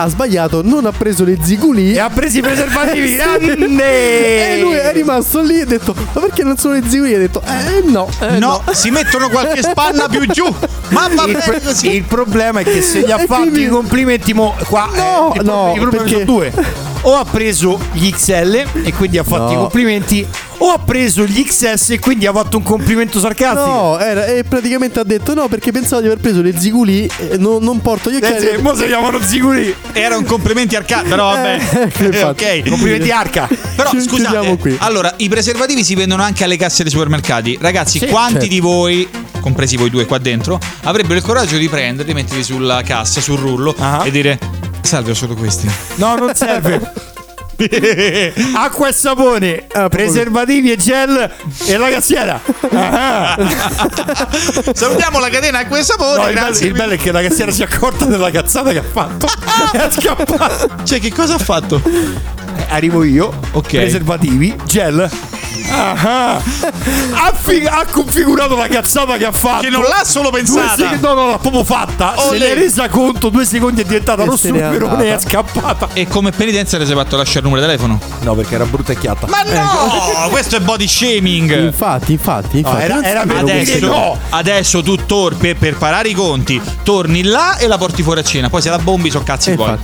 Ha 0.00 0.06
sbagliato, 0.08 0.62
non 0.62 0.86
ha 0.86 0.92
preso 0.92 1.24
le 1.24 1.38
ziguli. 1.42 1.92
E 1.92 1.98
ha 1.98 2.08
preso 2.08 2.38
i 2.38 2.40
preservativi. 2.40 3.16
Grande! 3.18 4.56
E 4.56 4.60
lui 4.60 4.74
è 4.74 4.92
rimasto 4.92 5.40
lì 5.42 5.58
e 5.58 5.62
ha 5.62 5.64
detto: 5.66 5.92
Ma 6.12 6.20
perché 6.20 6.44
non 6.44 6.56
sono 6.56 6.74
le 6.74 6.82
ziguli? 6.86 7.14
Ha 7.14 7.18
detto: 7.18 7.42
Eh 7.44 7.82
no, 7.84 8.08
eh, 8.20 8.38
no, 8.38 8.62
si 8.70 8.90
mettono 8.90 9.28
qualche 9.28 9.60
spanna 9.60 10.06
più 10.08 10.24
giù. 10.28 10.44
Ma 10.90 11.08
va 11.12 11.24
il, 11.24 11.32
bene 11.32 11.44
pro- 11.44 11.60
così. 11.60 11.94
il 11.96 12.04
problema 12.04 12.60
è 12.60 12.62
che 12.64 12.80
se 12.80 13.00
gli 13.00 13.10
ha 13.10 13.18
fatto 13.18 13.40
quindi- 13.42 13.64
i 13.64 13.68
complimenti, 13.68 14.32
mo, 14.34 14.54
qua 14.68 14.88
No, 14.94 15.32
eh, 15.34 15.40
i 15.40 15.44
no, 15.44 15.72
problemi- 15.72 15.76
i 15.76 15.80
problemi 15.80 16.10
perché- 16.10 16.10
sono 16.10 16.24
due. 16.24 16.52
O 17.02 17.16
ha 17.16 17.24
preso 17.24 17.78
gli 17.92 18.08
XL 18.10 18.64
e 18.84 18.92
quindi 18.92 19.18
ha 19.18 19.24
fatto 19.24 19.44
No. 19.44 19.52
i 19.52 19.56
complimenti, 19.56 20.26
o 20.60 20.70
ha 20.70 20.78
preso 20.78 21.24
gli 21.24 21.44
XS 21.44 21.90
e 21.90 21.98
quindi 21.98 22.26
ha 22.26 22.32
fatto 22.32 22.56
un 22.56 22.62
complimento 22.62 23.20
sarcastico. 23.20 23.64
No, 23.66 23.98
era, 23.98 24.26
e 24.26 24.44
praticamente 24.44 24.98
ha 25.00 25.04
detto 25.04 25.34
no 25.34 25.48
perché 25.48 25.70
pensavo 25.72 26.00
di 26.00 26.08
aver 26.08 26.18
preso 26.18 26.42
le 26.42 26.58
ziguli 26.58 27.08
e 27.30 27.36
non, 27.38 27.62
non 27.62 27.80
porto 27.80 28.10
gli 28.10 28.14
Eh 28.14 28.26
occhiali. 28.26 28.46
sì, 28.56 28.62
mo 28.62 28.74
si 28.74 28.86
chiamano 28.86 29.20
ziguri. 29.22 29.74
Era 29.92 30.16
un 30.16 30.24
complimenti 30.24 30.74
arcade, 30.76 31.08
però 31.08 31.30
vabbè. 31.32 31.56
Eh, 32.18 32.22
ok. 32.22 32.68
Complimenti 32.68 33.10
Arca. 33.10 33.48
Però 33.76 33.90
Ci 33.90 34.00
scusate, 34.00 34.56
qui. 34.58 34.76
allora 34.80 35.12
i 35.18 35.28
preservativi 35.28 35.84
si 35.84 35.94
vendono 35.94 36.22
anche 36.22 36.44
alle 36.44 36.56
casse 36.56 36.82
dei 36.82 36.90
supermercati. 36.92 37.58
Ragazzi, 37.60 38.00
quanti 38.06 38.32
certo. 38.34 38.48
di 38.48 38.60
voi, 38.60 39.08
compresi 39.40 39.76
voi 39.76 39.90
due 39.90 40.06
qua 40.06 40.18
dentro, 40.18 40.58
avrebbero 40.84 41.14
il 41.14 41.22
coraggio 41.22 41.56
di 41.56 41.68
prenderli, 41.68 42.12
metterli 42.14 42.42
sulla 42.42 42.82
cassa, 42.82 43.20
sul 43.20 43.38
rullo 43.38 43.74
Ah. 43.78 44.02
e 44.04 44.10
dire 44.10 44.38
"Salve, 44.80 45.12
ho 45.12 45.14
solo 45.14 45.34
questi". 45.34 45.68
No, 45.96 46.16
non 46.16 46.34
serve. 46.34 46.92
Acqua 48.54 48.88
e 48.88 48.92
sapone, 48.92 49.66
preservativi 49.88 50.70
e 50.70 50.76
gel 50.76 51.30
e 51.66 51.76
la 51.76 51.88
cassiera. 51.90 52.40
Ah. 52.72 53.36
Salutiamo 54.72 55.18
la 55.18 55.28
catena 55.28 55.58
acqua 55.60 55.78
e 55.78 55.82
sapone, 55.82 56.22
No, 56.22 56.28
il, 56.28 56.34
bello, 56.34 56.58
il 56.58 56.72
bello 56.72 56.92
è 56.92 56.96
che 56.98 57.10
la 57.10 57.22
cassiera 57.22 57.50
si 57.50 57.62
è 57.62 57.66
accorta 57.70 58.04
della 58.04 58.30
cazzata 58.30 58.70
che 58.70 58.78
ha 58.78 58.84
fatto. 58.84 59.26
ha 59.76 59.90
scappato. 59.90 60.84
Cioè, 60.84 61.00
che 61.00 61.12
cosa 61.12 61.34
ha 61.34 61.38
fatto? 61.38 61.82
Eh, 61.84 62.64
Arrivo 62.68 63.02
io, 63.02 63.32
Ok. 63.52 63.70
preservativi, 63.70 64.54
gel. 64.64 65.10
Ah, 65.70 66.36
ha, 66.36 67.32
fi- 67.34 67.64
ha 67.66 67.84
configurato 67.90 68.56
la 68.56 68.68
cazzata 68.68 69.16
che 69.16 69.26
ha 69.26 69.32
fatto. 69.32 69.62
Che 69.62 69.70
non 69.70 69.82
l'ha 69.82 70.02
solo 70.04 70.30
pensata. 70.30 70.74
secondi- 70.76 71.02
no, 71.02 71.14
no, 71.14 71.30
l'ha 71.30 71.38
proprio 71.38 71.64
fatta. 71.64 72.14
Se 72.16 72.28
Olè. 72.28 72.38
l'è 72.38 72.54
resa 72.54 72.88
conto, 72.88 73.28
due 73.28 73.44
secondi 73.44 73.82
è 73.82 73.84
diventata 73.84 74.22
E 74.22 74.26
rosso 74.26 74.38
se 74.38 74.50
n'è 74.50 74.60
numerone 74.62 75.04
e 75.10 75.14
è 75.14 75.18
scappata. 75.20 75.88
E 75.92 76.06
come 76.08 76.30
penitenza 76.30 76.78
le 76.78 76.86
sei 76.86 76.94
fatto 76.94 77.16
lasciare 77.16 77.40
il 77.40 77.44
numero 77.44 77.60
di 77.62 77.66
telefono? 77.68 78.00
No, 78.20 78.34
perché 78.34 78.54
era 78.54 78.64
brutta 78.64 78.92
e 78.92 78.98
chiatta. 78.98 79.26
Ma 79.28 79.42
no, 79.42 80.28
questo 80.30 80.56
è 80.56 80.60
body 80.60 80.86
shaming. 80.88 81.58
Infatti, 81.64 82.12
infatti, 82.12 82.58
infatti. 82.58 82.82
era- 82.82 82.98
si 83.00 83.04
era 83.04 83.22
che 83.22 83.36
Adesso, 83.38 83.86
no. 83.86 84.18
adesso 84.30 84.82
tu 84.82 84.96
tor- 85.06 85.36
per, 85.36 85.76
parare 85.76 86.08
i 86.08 86.14
conti, 86.14 86.60
torni 86.82 87.22
là 87.22 87.56
e 87.56 87.66
la 87.66 87.78
porti 87.78 88.02
fuori 88.02 88.20
a 88.20 88.24
cena. 88.24 88.48
Poi 88.48 88.62
se 88.62 88.70
la 88.70 88.78
bombi 88.78 89.10
so 89.10 89.22
cazzi 89.22 89.54
tuoi. 89.54 89.76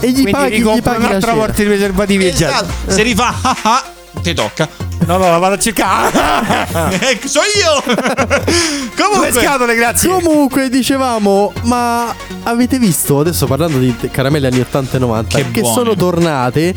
E 0.00 0.10
gli 0.10 0.12
Quindi 0.12 0.30
paghi, 0.30 0.60
gli 0.60 0.82
paghi 0.82 1.04
un'altra 1.04 1.32
volta 1.32 1.62
i 1.62 1.64
preservativi 1.64 2.26
e 2.26 2.32
gel. 2.34 2.48
Esatto. 2.48 2.72
Se 2.86 3.02
rifà, 3.02 3.34
ah, 3.40 3.56
ah, 3.62 3.84
ti 4.22 4.34
tocca. 4.34 4.68
No, 5.06 5.18
no, 5.18 5.30
la 5.30 5.38
vado 5.38 5.54
a 5.54 5.58
cercare. 5.58 6.64
Ecco, 6.98 7.28
so 7.28 7.40
io. 7.40 7.94
Due 7.94 8.92
Comunque, 8.96 9.40
scatole, 9.40 9.74
grazie. 9.74 10.08
Comunque 10.08 10.68
dicevamo, 10.68 11.52
ma 11.62 12.14
avete 12.44 12.78
visto, 12.78 13.20
adesso 13.20 13.46
parlando 13.46 13.78
di 13.78 13.94
caramelle 14.10 14.48
anni 14.48 14.60
80 14.60 14.96
e 14.96 15.00
90, 15.00 15.36
Che 15.38 15.50
che, 15.52 15.64
sono 15.64 15.94
tornate, 15.94 16.74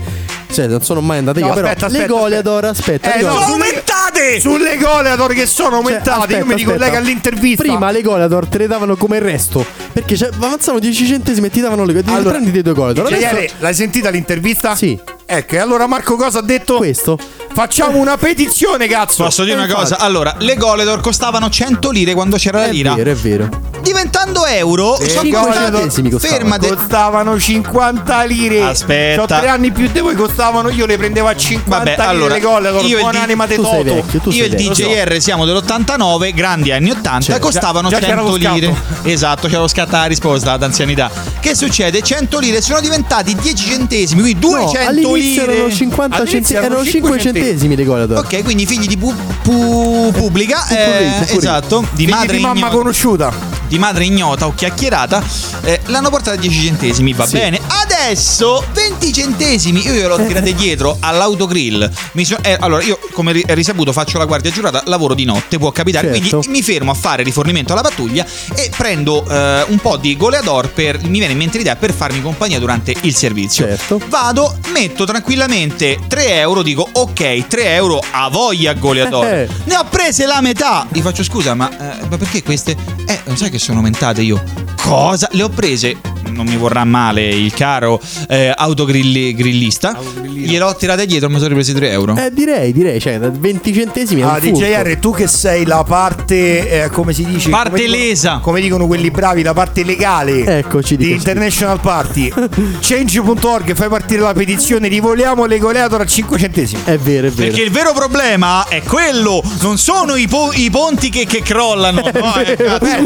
cioè 0.52 0.68
non 0.68 0.82
sono 0.84 1.02
mai 1.02 1.18
andate 1.20 1.40
No, 1.40 1.46
via, 1.48 1.56
però 1.56 1.68
aspetta, 1.68 1.88
le 1.88 1.98
aspetta, 1.98 2.14
Goleador, 2.20 2.66
aspetta, 2.66 3.14
Eh, 3.14 3.18
le 3.22 3.28
no, 3.28 3.34
sulle- 3.34 3.46
aumentate. 3.46 4.40
Sulle 4.40 4.78
Goleador 4.78 5.34
che 5.34 5.46
sono 5.46 5.70
Cioè, 5.70 5.78
aumentate, 5.78 6.10
io 6.10 6.22
aspetta, 6.24 6.46
mi 6.46 6.54
ricollego 6.56 6.84
aspetta. 6.84 6.98
all'intervista. 7.00 7.64
Prima 7.64 7.92
le 7.92 8.02
Goleador 8.02 8.46
te 8.48 8.58
le 8.60 8.68
davano 8.68 8.96
come 8.96 9.18
il 9.18 9.24
resto, 9.24 9.66
perché 9.94 10.16
cioè, 10.18 10.30
avanzavano 10.34 10.80
10 10.80 11.06
centesimi 11.08 11.48
e 11.48 11.50
ti 11.50 11.62
davano 11.62 11.84
le 11.86 11.94
Goleador. 11.94 12.16
Allora, 12.16 12.32
prendi 12.32 12.52
dei 12.52 12.62
due 12.62 12.74
Goleador. 12.74 13.08
Cioè, 13.10 13.26
Adesso 13.26 13.54
l'hai 13.60 13.74
sentita 13.74 14.10
l'intervista? 14.10 14.76
Sì. 14.76 15.00
Ecco, 15.32 15.54
e 15.56 15.58
allora 15.60 15.86
Marco 15.86 16.16
cosa 16.16 16.40
ha 16.40 16.42
detto? 16.42 16.78
questo. 16.78 17.18
Facciamo 17.54 17.98
una 17.98 18.18
petizione, 18.18 18.88
cazzo. 18.88 19.24
Posso 19.26 19.44
dire 19.44 19.56
una 19.58 19.72
cosa? 19.72 19.98
Allora, 20.00 20.34
le 20.40 20.56
Goledor 20.56 21.02
costavano 21.02 21.50
100 21.50 21.92
lire 21.92 22.14
quando 22.14 22.38
c'era 22.38 22.60
la 22.60 22.66
È 22.66 22.72
lira. 22.72 22.96
vero, 22.96 23.12
è 23.12 23.16
vero. 23.16 23.50
Diventando 23.82 24.46
euro, 24.46 24.98
Le 25.00 25.08
sono 25.10 25.22
Goleador 25.30 25.46
costate- 25.54 25.78
centesimi 25.78 26.10
costavano. 26.10 26.40
Fermate. 26.40 26.68
Costavano 26.76 27.40
50 27.40 28.24
lire. 28.24 28.62
Aspetta. 28.64 29.22
Ho 29.22 29.26
tre 29.26 29.48
anni 29.50 29.72
più 29.72 29.88
di 29.92 30.00
voi, 30.00 30.16
costavano. 30.16 30.70
Io 30.70 30.86
le 30.86 30.98
prendevo 30.98 31.28
a 31.28 31.36
50 31.36 31.78
Vabbè, 31.78 31.90
lire 31.92 32.04
allora, 32.08 32.34
le 32.34 32.40
Goleador. 32.40 32.86
io 32.86 32.98
e 32.98 33.02
il 33.02 33.10
di- 33.10 33.56
tu 33.56 33.64
sei 33.64 33.84
Toto. 33.84 33.84
vecchio, 33.84 34.20
tu 34.20 34.30
Io 34.32 34.46
e 34.46 34.50
sei 34.50 34.60
il 34.62 34.68
vecchio. 34.70 34.88
DJR 34.88 35.22
siamo 35.22 35.46
dell'89, 35.46 36.34
grandi 36.34 36.72
anni 36.72 36.90
80, 36.92 37.22
Certo. 37.26 37.42
costavano 37.42 37.90
Già- 37.90 38.00
già 38.00 38.06
c'era 38.08 38.22
100 38.22 38.30
lo 38.38 38.54
lire. 38.54 38.76
Esatto, 39.04 39.48
c'era 39.48 39.60
lo 39.62 39.68
scatto 39.68 39.96
alla 39.96 40.06
risposta 40.06 40.58
d'anzianità. 40.58 41.10
Che 41.40 41.56
succede? 41.56 42.02
100 42.02 42.40
lire 42.40 42.62
sono 42.62 42.80
diventati 42.82 43.36
10 43.36 43.66
centesimi, 43.70 44.22
quindi 44.22 44.40
No, 44.42 44.50
200 44.58 44.90
all'inizio 44.90 45.18
lire. 45.22 45.54
erano 45.54 45.72
50 45.72 46.16
All'inizio 46.16 46.32
centesimi, 46.40 46.58
erano 46.60 46.74
erano 46.76 46.90
5 46.90 47.20
5 47.20 47.20
centesimi 47.42 47.76
le 47.76 47.84
Goleador. 47.86 48.18
Ok, 48.20 48.44
quindi 48.44 48.66
figli 48.66 48.86
di 48.88 48.98
pu- 48.98 49.14
pu- 49.42 50.12
pubblica, 50.14 50.68
eh, 50.68 50.76
Pupurri, 50.76 51.10
pupurri. 51.20 51.38
esatto, 51.38 51.80
di 51.92 52.04
Figli 52.04 52.10
madre 52.10 52.36
di 52.38 52.42
mamma 52.42 52.60
ignota. 52.60 52.76
conosciuta. 52.76 53.49
Di 53.70 53.80
madre 53.80 54.04
ignota 54.06 54.48
o 54.48 54.54
chiacchierata, 54.54 55.24
eh, 55.62 55.80
l'hanno 55.86 56.10
portata 56.10 56.36
a 56.36 56.40
10 56.40 56.62
centesimi, 56.66 57.14
va 57.14 57.26
Sì. 57.26 57.34
bene. 57.38 57.60
Adesso 57.68 58.66
20 58.74 59.14
centesimi, 59.14 59.86
io 59.86 59.94
gliel'ho 59.94 60.18
tirate 60.26 60.54
dietro 60.54 60.98
all'autogrill. 61.00 61.90
So- 62.24 62.38
eh, 62.42 62.58
allora, 62.60 62.84
io 62.84 63.00
come 63.14 63.32
ri- 63.32 63.44
risaputo 63.48 63.94
faccio 63.94 64.18
la 64.18 64.26
guardia 64.26 64.52
giurata, 64.52 64.82
lavoro 64.86 65.14
di 65.14 65.24
notte, 65.26 65.58
può 65.58 65.72
capitare, 65.72 66.14
Certo. 66.14 66.40
quindi 66.40 66.48
mi 66.50 66.62
fermo 66.64 66.92
a 66.92 66.94
fare 66.96 67.24
rifornimento 67.24 67.72
alla 67.74 67.82
pattuglia 67.82 68.26
e 68.56 68.70
prendo 68.76 69.24
eh, 69.30 69.66
un 69.68 69.78
po' 69.78 69.98
di 69.98 70.18
goleador 70.18 70.70
per, 70.70 71.02
mi 71.04 71.18
viene 71.20 71.34
in 71.34 71.38
mente 71.38 71.58
l'idea 71.58 71.76
per 71.76 71.94
farmi 71.94 72.22
compagnia 72.22 72.58
durante 72.60 72.96
il 73.02 73.16
servizio. 73.16 73.66
Certo. 73.66 74.02
Vado, 74.08 74.58
metto 74.74 75.06
tranquillamente 75.06 75.98
3 76.08 76.40
euro, 76.40 76.62
dico 76.64 76.88
ok, 76.92 77.48
3 77.48 77.74
euro 77.76 78.04
a 78.12 78.30
voglia 78.30 78.74
goleador. 78.74 79.18
Eh. 79.30 79.48
Ne 79.66 79.78
ho 79.78 79.84
prese 79.86 80.26
la 80.26 80.42
metà. 80.42 80.88
Gli 80.92 81.02
faccio 81.02 81.24
scusa, 81.24 81.54
ma, 81.54 81.70
eh, 81.70 82.06
ma 82.10 82.18
perché 82.18 82.42
queste? 82.42 82.76
Eh, 83.06 83.20
non 83.26 83.38
sai 83.38 83.50
che 83.52 83.59
sono 83.60 83.78
aumentate 83.80 84.22
io. 84.22 84.42
Cosa? 84.82 85.28
Le 85.32 85.44
ho 85.44 85.50
prese. 85.50 85.98
Non 86.30 86.46
mi 86.48 86.58
vorrà 86.58 86.84
male 86.86 87.28
il 87.28 87.54
caro 87.54 88.00
eh, 88.28 88.52
autogrillista. 88.56 89.98
Gliel'ho 90.24 90.76
tirate 90.76 91.06
dietro, 91.06 91.28
mi 91.30 91.36
sono 91.36 91.48
ripresi 91.50 91.74
3 91.74 91.90
euro. 91.92 92.16
Eh, 92.16 92.32
direi, 92.32 92.72
direi, 92.72 93.00
cioè, 93.00 93.20
da 93.20 93.30
20 93.30 93.74
centesimi 93.74 94.22
Ah. 94.22 94.40
DJR, 94.40 94.98
tu 95.00 95.12
che 95.14 95.28
sei 95.28 95.66
la 95.66 95.84
parte, 95.84 96.84
eh, 96.84 96.90
come 96.90 97.14
si 97.14 97.26
dice? 97.26 97.50
Parte 97.50 97.70
come 97.72 97.82
dicono- 97.84 97.98
lesa. 97.98 98.40
come 98.42 98.62
dicono 98.62 98.88
quelli 98.88 99.10
bravi, 99.12 99.42
la 99.44 99.54
parte 99.54 99.84
legale 99.84 100.58
Eccoci, 100.60 100.96
di 100.98 101.12
International 101.12 101.80
Party. 101.80 102.32
Change.org, 102.80 103.74
fai 103.76 103.90
partire 103.90 104.22
la 104.22 104.34
petizione, 104.34 104.88
rivoleamo 104.88 105.46
le 105.46 105.58
goleador 105.58 106.02
a 106.02 106.06
5 106.06 106.38
centesimi. 106.38 106.82
È 106.86 106.98
vero, 106.98 107.28
è 107.28 107.32
vero. 107.32 107.48
Perché 107.50 107.62
il 107.64 107.72
vero 107.72 107.92
problema 107.94 108.68
è 108.68 108.82
quello, 108.84 109.44
non 109.62 109.78
sono 109.78 110.16
i, 110.16 110.28
po- 110.28 110.52
i 110.54 110.70
ponti 110.70 111.10
che, 111.10 111.26
che 111.26 111.42
crollano. 111.42 112.02
no, 112.14 112.36
eh, 112.36 112.58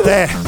eh. 0.06 0.43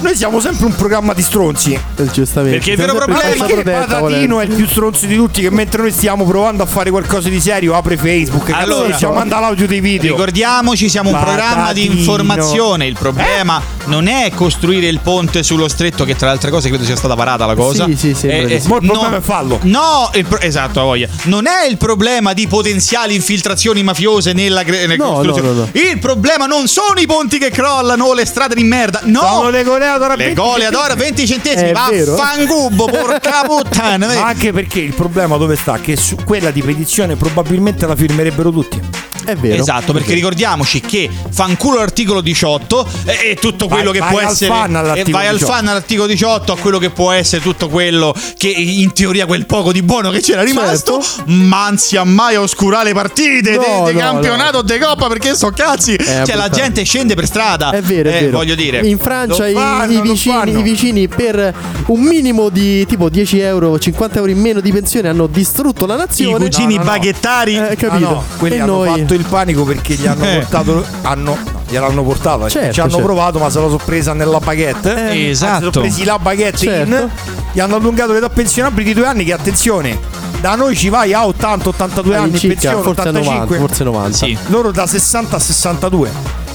Noi 0.00 0.16
siamo 0.16 0.40
sempre 0.40 0.64
un 0.66 0.74
programma 0.74 1.12
di 1.12 1.22
stronzi. 1.22 1.72
Eh, 1.74 2.10
Giustamente. 2.10 2.56
Perché 2.56 2.70
il 2.72 2.76
vero 2.78 2.92
sempre 2.92 3.04
problema 3.12 3.20
è 3.22 3.32
in 3.34 3.38
Perché 3.38 3.54
fascia 3.54 3.62
protetta, 3.62 3.80
Patatino 4.00 4.00
volendo. 4.08 4.40
è 4.40 4.44
il 4.44 4.54
più 4.54 4.66
stronzo 4.66 5.06
di 5.06 5.16
tutti. 5.16 5.40
Che 5.42 5.50
mentre 5.50 5.82
noi 5.82 5.92
stiamo 5.92 6.24
provando 6.24 6.62
a 6.62 6.66
fare 6.66 6.90
qualcosa 6.90 7.28
di 7.28 7.38
serio, 7.40 7.74
apre 7.74 7.96
Facebook. 7.98 8.48
E 8.48 8.52
Allora, 8.52 8.80
allora, 8.84 8.96
ci 8.96 9.06
manda 9.06 9.38
l'audio 9.40 9.66
dei 9.66 9.80
video. 9.80 10.12
Ricordiamoci, 10.12 10.88
siamo 10.88 11.10
un 11.10 11.18
programma 11.20 11.72
di 11.74 11.80
Patatino. 11.82 11.98
informazione. 12.00 12.86
Il 12.86 12.96
problema 12.98 13.60
non 13.86 14.06
è 14.06 14.30
costruire 14.34 14.86
il 14.86 15.00
ponte 15.00 15.42
sullo 15.42 15.68
stretto, 15.68 16.04
che 16.04 16.16
tra 16.16 16.28
le 16.28 16.32
altre 16.32 16.50
cose 16.50 16.68
credo 16.68 16.84
sia 16.84 16.96
stata 16.96 17.14
parata 17.14 17.44
la 17.44 17.54
cosa. 17.54 17.84
Sì, 17.84 17.96
sì, 17.96 18.14
sembra 18.14 18.46
di 18.48 18.60
sì. 18.60 18.68
Ma 18.68 18.76
il 18.76 18.86
problema 18.86 19.16
è 19.16 19.20
farlo. 19.20 19.58
No, 19.62 20.10
il 20.14 20.24
pro- 20.24 20.40
esatto, 20.40 20.80
ha 20.80 20.84
voglia. 20.84 21.08
Non 21.24 21.46
è 21.46 21.66
il 21.68 21.76
problema 21.76 22.32
di 22.32 22.46
potenziali 22.46 23.14
infiltrazioni 23.14 23.82
mafiose 23.82 24.32
nella, 24.32 24.62
gre- 24.62 24.86
nella 24.86 25.04
No, 25.04 25.12
costruzione. 25.12 25.48
no, 25.48 25.54
no, 25.54 25.60
no. 25.60 25.68
Il 25.72 25.98
problema 25.98 26.46
non 26.46 26.68
sono 26.68 26.98
i 27.00 27.06
ponti 27.06 27.36
che 27.38 27.50
crollano 27.50 28.04
o 28.06 28.14
le 28.14 28.24
strade 28.24 28.54
di 28.54 28.64
merda. 28.64 29.00
No, 29.04 29.20
Sono 29.20 29.50
le 29.50 29.62
goleador 29.90 30.10
a 30.10 30.16
le 30.16 30.24
20 30.24 30.40
gole 30.40 30.66
ad 30.66 30.74
ora 30.74 30.94
20 30.94 31.26
centesimi. 31.26 31.72
Vaffancubo, 31.72 32.84
porca 32.86 33.42
puttana. 33.46 34.06
Ma 34.06 34.26
anche 34.26 34.52
perché 34.52 34.80
il 34.80 34.94
problema 34.94 35.36
dove 35.36 35.56
sta? 35.56 35.80
Che 35.80 35.96
su 35.96 36.16
quella 36.24 36.50
di 36.50 36.62
petizione 36.62 37.16
probabilmente 37.16 37.86
la 37.86 37.96
firmerebbero 37.96 38.50
tutti. 38.50 38.80
È 39.24 39.34
vero. 39.36 39.60
Esatto, 39.60 39.92
perché 39.92 40.14
ricordiamoci 40.14 40.80
che 40.80 41.08
fanculo 41.30 41.78
l'articolo 41.78 42.20
18 42.20 42.86
e, 43.04 43.30
e 43.30 43.34
tutto 43.36 43.66
Vai- 43.66 43.76
quello 43.78 43.92
che 43.92 43.98
vai 44.00 44.10
può 44.10 44.18
al 44.18 44.24
essere. 44.26 44.50
fan 44.50 44.76
all'articolo 44.76 45.16
vai 45.16 45.26
al 45.26 45.34
18. 45.36 45.52
fan 45.52 45.68
all'articolo 45.68 46.06
18 46.08 46.52
a 46.52 46.58
quello 46.58 46.78
che 46.78 46.90
può 46.90 47.10
essere 47.12 47.42
tutto 47.42 47.68
quello 47.68 48.14
che 48.36 48.48
in 48.48 48.92
teoria 48.92 49.26
quel 49.26 49.46
poco 49.46 49.72
di 49.72 49.82
buono 49.82 50.10
che 50.10 50.20
c'era 50.20 50.42
rimasto. 50.42 51.02
Ma 51.26 51.66
ansia 51.66 52.04
mai 52.04 52.36
oscurare 52.36 52.84
le 52.88 52.92
partite 52.94 53.56
No, 53.56 53.84
di 53.88 53.92
no, 53.94 53.98
campionato 53.98 54.62
de 54.62 54.78
coppa 54.78 55.06
perché 55.08 55.34
so 55.34 55.50
cazzi. 55.50 55.96
cioè 55.98 56.06
la 56.14 56.20
abbastanza. 56.22 56.48
gente 56.62 56.82
scende 56.84 57.14
per 57.14 57.26
strada. 57.26 57.70
È 57.70 57.82
vero, 57.82 58.08
è 58.10 58.16
Eh, 58.16 58.20
vero. 58.22 58.38
Voglio 58.38 58.54
dire. 58.54 58.80
In 58.86 58.98
Francia 58.98 59.46
i, 59.46 59.52
fanno, 59.54 59.92
i 59.92 59.96
lo 59.96 60.02
vicini, 60.02 60.34
fanno. 60.34 60.58
i 60.58 60.62
vicini 60.62 61.08
per 61.08 61.54
un 61.86 62.00
minimo 62.00 62.48
di 62.48 62.86
tipo 62.86 63.08
10 63.08 63.38
euro, 63.40 63.78
50 63.78 64.18
euro 64.18 64.30
in 64.30 64.38
meno 64.40 64.60
di 64.60 64.72
pensione 64.72 65.08
hanno 65.08 65.26
distrutto 65.26 65.86
la 65.86 65.94
I 65.94 65.98
nazione. 65.98 66.38
cugini 66.44 66.74
No, 66.74 66.82
no, 66.82 66.84
no. 66.84 66.90
baghettari. 66.90 67.54
Eh, 67.56 67.58
Ah, 67.58 67.74
capito? 67.76 68.08
no, 68.08 68.24
quelli 68.38 68.56
e 68.56 68.60
hanno 68.60 68.72
noi 68.84 68.98
fatto 69.00 69.14
il 69.14 69.19
panico 69.24 69.64
perché 69.64 69.94
gli 69.94 70.06
hanno 70.06 70.24
Eh. 70.24 70.34
portato. 70.40 70.84
Hanno, 71.02 71.22
no, 71.34 71.38
gliel'hanno 71.68 72.02
portata. 72.02 72.48
Certo, 72.48 72.72
ci 72.72 72.80
hanno 72.80 72.90
certo. 72.90 73.04
provato, 73.04 73.38
ma 73.38 73.50
se 73.50 73.58
la 73.60 73.66
sono 73.66 73.80
presa 73.84 74.12
nella 74.12 74.38
baguette. 74.38 74.94
Eh, 74.94 75.00
Anzi, 75.00 75.28
esatto. 75.28 75.58
sono 75.72 75.84
presi 75.86 76.04
la 76.04 76.18
baguette 76.18 76.56
Certo. 76.58 76.94
in. 76.94 77.08
Gli 77.52 77.60
hanno 77.60 77.76
allungato 77.76 78.12
l'età 78.12 78.28
pensionabile 78.28 78.84
di 78.84 78.94
due 78.94 79.06
anni. 79.06 79.24
Che 79.24 79.32
attenzione, 79.32 79.98
da 80.40 80.54
noi 80.54 80.74
ci 80.76 80.88
vai 80.88 81.12
a 81.12 81.26
80, 81.26 81.68
82 81.70 82.14
anni 82.16 82.24
all'incirca, 82.24 82.54
pensione, 82.54 82.82
forse 82.82 83.00
85. 83.00 83.56
90, 83.56 83.66
forse 83.66 83.84
90. 83.84 84.16
Sì. 84.16 84.38
Loro 84.46 84.70
da 84.72 84.86
60 84.86 85.36
a 85.36 85.38
62. 85.38 86.10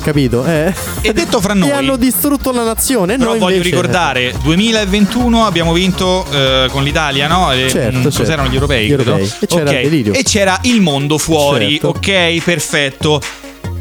Capito? 0.05 0.45
Eh. 0.45 0.71
E 1.01 1.13
detto 1.13 1.41
fra 1.41 1.55
noi. 1.55 1.69
E 1.69 1.71
hanno 1.71 1.95
distrutto 1.95 2.51
la 2.51 2.61
nazione. 2.63 3.17
Però 3.17 3.31
voglio 3.37 3.55
invece- 3.55 3.71
ricordare, 3.71 4.35
2021 4.43 5.47
abbiamo 5.47 5.73
vinto 5.73 6.27
eh, 6.31 6.67
con 6.69 6.83
l'Italia, 6.83 7.27
no? 7.27 7.51
E, 7.51 7.67
Certo, 7.67 7.97
mm, 7.97 8.01
certo. 8.03 8.17
Cos'erano 8.19 8.47
gli 8.49 8.53
europei? 8.53 8.85
Gli 8.85 8.91
europei. 8.91 9.31
E 9.39 9.47
c'era 9.47 9.69
Ok. 9.71 9.75
il 9.77 9.81
delirio. 9.89 10.13
E 10.13 10.21
c'era 10.21 10.59
il 10.61 10.79
mondo 10.81 11.17
fuori, 11.17 11.71
Certo. 11.71 11.87
ok, 11.87 12.43
perfetto. 12.43 13.19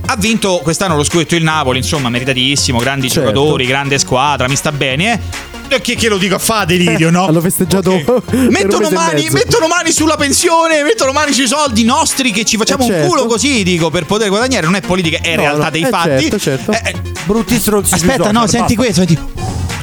Ha 0.07 0.17
vinto 0.17 0.61
quest'anno 0.63 0.97
lo 0.97 1.05
scudetto 1.05 1.35
il 1.35 1.43
Napoli, 1.43 1.77
insomma, 1.79 2.09
meritatissimo, 2.09 2.79
grandi 2.79 3.11
Certo. 3.11 3.29
giocatori, 3.31 3.67
grande 3.67 3.99
squadra, 3.99 4.49
mi 4.49 4.57
sta 4.57 4.73
bene, 4.73 5.13
eh. 5.13 5.53
E 5.69 5.81
Che, 5.81 5.95
che 5.97 6.09
lo 6.09 6.19
dico 6.19 6.37
a 6.37 6.39
fa 6.39 6.65
delirio, 6.65 7.11
no? 7.11 7.27
Hanno 7.27 7.41
festeggiato 7.41 7.91
Ok. 7.93 8.05
per 8.25 8.39
un 8.39 8.47
Mettono 8.47 8.91
mani, 8.91 9.29
mettono 9.31 9.67
mani 9.67 9.93
sulla 9.93 10.17
pensione, 10.17 10.83
mettono 10.83 11.13
mani 11.13 11.33
sui 11.33 11.47
soldi 11.47 11.85
nostri 11.85 12.31
che 12.31 12.45
ci 12.45 12.57
facciamo 12.57 12.85
Eh, 12.85 12.89
certo. 12.89 13.03
un 13.03 13.09
culo 13.09 13.27
così, 13.27 13.63
dico, 13.63 13.91
per 13.91 14.05
poter 14.07 14.29
guadagnare. 14.29 14.65
Non 14.67 14.77
è 14.77 14.81
politica, 14.81 15.19
è 15.21 15.35
No, 15.35 15.43
realtà 15.43 15.65
no, 15.65 15.71
dei 15.71 15.83
eh, 15.83 15.89
fatti. 15.89 16.21
certo, 16.21 16.39
certo. 16.39 16.73
Eh, 16.73 16.81
eh, 16.85 16.95
Brutti 17.25 17.59
stronzi. 17.59 17.95
Aspetta, 17.95 18.31
no, 18.31 18.47
senti 18.47 18.77
questo, 18.77 19.05
senti. 19.05 19.19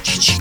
Cici, 0.01 0.38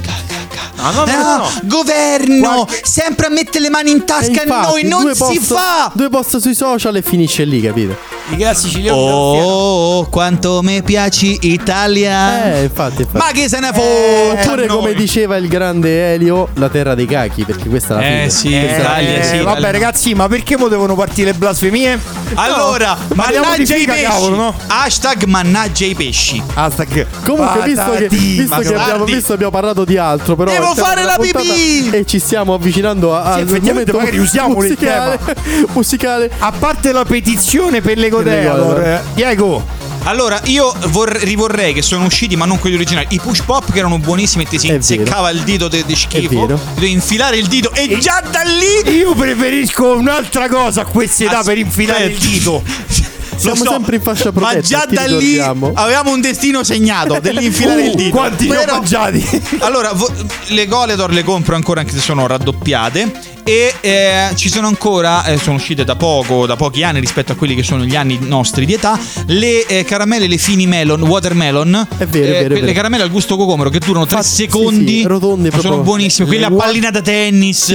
no, 0.76 0.90
no, 0.92 1.06
Eh, 1.06 1.12
no, 1.16 1.36
no. 1.38 1.50
Governo, 1.64 2.64
Qualche- 2.64 2.80
sempre 2.84 3.26
a 3.26 3.30
mettere 3.30 3.60
le 3.60 3.70
mani 3.70 3.90
in 3.90 4.04
tasca 4.04 4.42
a 4.42 4.62
noi, 4.62 4.84
non 4.84 5.02
due 5.02 5.14
si 5.14 5.18
post- 5.20 5.40
fa. 5.54 5.90
Due 5.94 6.08
post 6.08 6.36
sui 6.38 6.54
social 6.54 6.94
e 6.96 7.02
finisce 7.02 7.44
lì, 7.44 7.60
capito? 7.60 8.09
I 8.32 8.36
grassi 8.36 8.66
siciliani. 8.68 8.98
Oh, 9.00 10.06
quanto 10.08 10.60
mi 10.62 10.82
piaci 10.82 11.36
Italia. 11.42 12.54
Eh, 12.54 12.62
infatti, 12.64 13.02
infatti. 13.02 13.16
Ma 13.18 13.30
che 13.32 13.48
se 13.48 13.58
ne 13.58 13.70
fotte? 13.72 14.40
Oppure, 14.46 14.66
come 14.68 14.94
diceva 14.94 15.36
il 15.36 15.48
grande 15.48 16.14
Elio, 16.14 16.48
la 16.54 16.68
terra 16.68 16.94
dei 16.94 17.06
cachi, 17.06 17.44
perché 17.44 17.68
questa 17.68 17.94
è 17.94 17.96
la 17.98 18.06
Eh, 18.24 18.30
fine. 18.30 18.30
sì, 18.30 18.48
Questa 18.50 18.66
è 18.66 18.82
la 18.82 18.82
Italia, 19.00 19.10
fine. 19.10 19.24
sì. 19.24 19.36
vabbè, 19.38 19.50
Italia. 19.58 19.70
ragazzi, 19.70 20.14
ma 20.14 20.28
perché 20.28 20.56
mo 20.56 20.68
devono 20.68 20.94
partire 20.94 21.32
le 21.32 21.36
blasfemie? 21.38 21.98
Allora, 22.34 22.96
di 23.08 23.14
mannaggia 23.16 23.74
i 23.76 23.84
pesci. 23.84 24.02
cavolo, 24.02 24.36
no? 24.36 24.54
Hashtag 24.68 25.24
mannaggia 25.24 25.84
i 25.86 25.94
pesci. 25.94 26.40
Hashtag 26.54 27.06
Comunque, 27.24 27.62
visto 27.64 27.90
che, 27.90 28.08
visto, 28.08 28.56
che 28.60 28.74
abbiamo, 28.74 29.04
visto 29.04 29.32
abbiamo 29.32 29.50
parlato 29.52 29.84
di 29.84 29.96
altro, 29.96 30.36
però 30.36 30.50
Devo 30.52 30.74
fare 30.76 31.02
la 31.02 31.16
pipì! 31.20 31.90
E 31.90 32.06
ci 32.06 32.20
stiamo 32.20 32.54
avvicinando 32.54 33.14
a- 33.16 33.34
Sì, 33.34 33.40
al 33.40 33.48
effettivamente 33.48 33.92
magari 33.92 34.18
usiamo 34.18 34.50
il 34.50 34.54
musicale, 34.70 35.18
musicale. 35.72 36.30
A 36.38 36.52
parte 36.56 36.92
la 36.92 37.04
petizione 37.04 37.80
per 37.80 37.96
le 37.98 38.08
le 38.10 38.16
Godeador, 38.22 38.74
Godeador. 38.74 39.02
Diego, 39.14 39.78
Allora, 40.04 40.40
io 40.44 40.74
vor- 40.88 41.10
rivorrei 41.10 41.74
che 41.74 41.82
sono 41.82 42.06
usciti, 42.06 42.34
ma 42.34 42.46
non 42.46 42.58
quelli 42.58 42.76
originali. 42.76 43.06
I 43.10 43.20
push 43.20 43.42
pop 43.42 43.70
che 43.70 43.78
erano 43.80 43.98
buonissimi 43.98 44.44
e 44.44 44.46
ti 44.48 44.58
si 44.58 44.68
È 44.68 44.74
inseccava 44.74 45.28
il 45.30 45.40
dito 45.42 45.68
di 45.68 45.84
È 45.86 45.94
schifo. 45.94 46.40
vero. 46.46 46.58
Devi 46.74 46.90
infilare 46.90 47.36
il 47.36 47.46
dito 47.48 47.70
e 47.74 47.98
già 47.98 48.22
da 48.30 48.40
lì. 48.40 48.96
io 48.96 49.14
preferisco 49.14 49.96
un'altra 49.96 50.48
cosa 50.48 50.80
a 50.82 50.84
questa 50.86 51.24
età 51.24 51.42
per 51.42 51.58
infilare 51.58 52.04
il 52.06 52.16
dito. 52.18 52.62
Lo 53.42 53.54
Siamo 53.54 53.70
sempre 53.70 53.96
in 53.96 54.02
fascia 54.02 54.32
protetta, 54.32 54.54
Ma 54.56 54.60
già 54.60 54.84
ti 54.86 54.94
da 54.94 55.02
lì 55.06 55.12
ricordiamo. 55.32 55.72
avevamo 55.74 56.10
un 56.12 56.20
destino 56.20 56.62
segnato 56.62 57.18
dell'infilare 57.22 57.82
Uh, 57.82 57.86
il 57.86 57.94
dito. 57.94 58.10
quanti 58.16 58.48
ne 58.48 58.56
ho 58.56 58.60
Però- 58.60 58.74
mangiati? 58.76 59.42
Allora, 59.60 59.92
vo- 59.94 60.10
le 60.48 60.66
Goledor 60.66 61.10
le 61.10 61.24
compro 61.24 61.54
ancora 61.56 61.80
anche 61.80 61.92
se 61.92 62.00
sono 62.00 62.26
raddoppiate. 62.26 63.38
E 63.50 63.74
eh, 63.80 64.28
ci 64.36 64.48
sono 64.48 64.68
ancora, 64.68 65.24
eh, 65.24 65.36
sono 65.36 65.56
uscite 65.56 65.82
da 65.82 65.96
poco, 65.96 66.46
da 66.46 66.54
pochi 66.54 66.84
anni 66.84 67.00
rispetto 67.00 67.32
a 67.32 67.34
quelli 67.34 67.56
che 67.56 67.64
sono 67.64 67.84
gli 67.84 67.96
anni 67.96 68.16
nostri 68.20 68.64
di 68.64 68.74
età, 68.74 68.96
le 69.26 69.66
eh, 69.66 69.82
caramelle, 69.82 70.28
le 70.28 70.36
fini 70.36 70.68
melon, 70.68 71.02
watermelon. 71.02 71.88
È 71.98 72.06
vero, 72.06 72.26
è 72.26 72.28
eh, 72.28 72.30
vero, 72.30 72.44
è 72.44 72.46
quelle 72.46 72.60
vero. 72.60 72.72
caramelle 72.74 73.02
al 73.02 73.10
gusto 73.10 73.36
cocomero 73.36 73.68
che 73.68 73.80
durano 73.80 74.06
3 74.06 74.18
Infatti, 74.18 74.34
sì, 74.36 74.42
secondi. 74.44 74.98
sì, 75.00 75.02
rotonde 75.02 75.50
sono 75.58 75.78
buonissime. 75.78 76.28
Quelle 76.28 76.42
Le 76.42 76.46
a 76.46 76.54
wa- 76.54 76.62
pallina 76.62 76.90
da 76.90 77.02
tennis. 77.02 77.70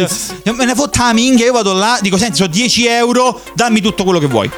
Me 0.45 0.63
ne 0.63 0.76
fotta 0.76 1.07
la 1.07 1.13
minchia, 1.13 1.45
io 1.45 1.51
vado 1.51 1.73
là, 1.73 1.99
dico 1.99 2.15
senti, 2.15 2.38
sono 2.38 2.47
10 2.47 2.88
euro, 2.88 3.41
dammi 3.53 3.82
tutto 3.82 4.05
quello 4.05 4.19
che 4.19 4.28
vuoi. 4.28 4.49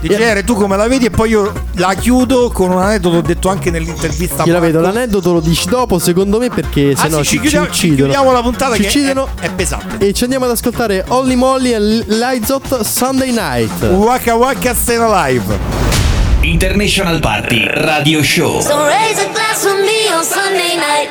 DGR, 0.00 0.44
tu 0.44 0.54
come 0.54 0.76
la 0.76 0.86
vedi? 0.86 1.06
E 1.06 1.10
poi 1.10 1.30
io 1.30 1.52
la 1.74 1.94
chiudo 1.94 2.50
con 2.50 2.70
un 2.70 2.80
aneddoto, 2.80 3.16
ho 3.16 3.20
detto 3.20 3.48
anche 3.48 3.70
nell'intervista. 3.70 4.42
a 4.42 4.46
Gliela 4.46 4.60
Marco. 4.60 4.76
vedo, 4.78 4.80
l'aneddoto 4.80 5.32
lo 5.32 5.40
dici 5.40 5.68
dopo, 5.68 5.98
secondo 5.98 6.38
me, 6.38 6.50
perché 6.50 6.92
Ah, 6.96 7.00
se 7.02 7.08
no 7.08 7.16
sì, 7.18 7.24
ci, 7.24 7.30
ci, 7.34 7.40
chiudiamo, 7.40 7.66
ci 7.66 7.72
ci 7.72 7.86
uccidono. 7.86 8.12
chiudiamo 8.12 8.32
la 8.32 8.42
puntata 8.42 8.74
Ci 8.76 8.82
che 8.82 8.86
uccidono. 8.88 9.28
è, 9.40 9.46
è 9.46 9.50
pesante. 9.52 10.06
E 10.08 10.12
ci 10.12 10.22
andiamo 10.24 10.44
ad 10.44 10.50
ascoltare 10.52 11.04
Holly 11.08 11.34
Molly 11.34 11.72
e 11.72 11.78
Lights 11.80 12.80
Sunday 12.82 13.30
Night. 13.32 13.82
Waka 13.90 14.34
Waka 14.34 14.74
Stay 14.74 14.96
Alive. 14.96 16.07
International 16.44 17.20
Party 17.20 17.66
Radio 17.66 18.22
Show. 18.22 18.60
So 18.60 18.86
raise 18.86 19.18
a 19.18 19.28
glass 19.34 19.64
with 19.64 19.80
me 19.84 20.08
on 20.08 20.24
Sunday 20.24 20.76
night 20.76 21.10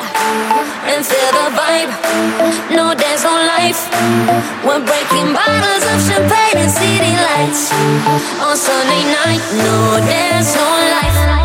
and 0.87 1.05
feel 1.05 1.31
the 1.35 1.47
vibe. 1.51 1.91
No 2.71 2.95
dance 2.95 3.25
on 3.25 3.45
life. 3.45 3.79
We're 4.63 4.83
breaking 4.83 5.33
bottles 5.33 5.83
of 5.91 5.99
champagne 6.07 6.57
and 6.63 6.71
city 6.71 7.13
lights 7.27 7.71
on 8.39 8.55
Sunday 8.55 9.03
night. 9.11 9.43
No 9.63 9.99
dance 10.07 10.55
on 10.55 10.79
life. 10.95 11.36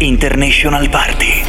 International 0.00 0.88
Party. 0.88 1.42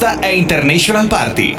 Questa 0.00 0.18
è 0.18 0.28
International 0.28 1.06
Party. 1.08 1.54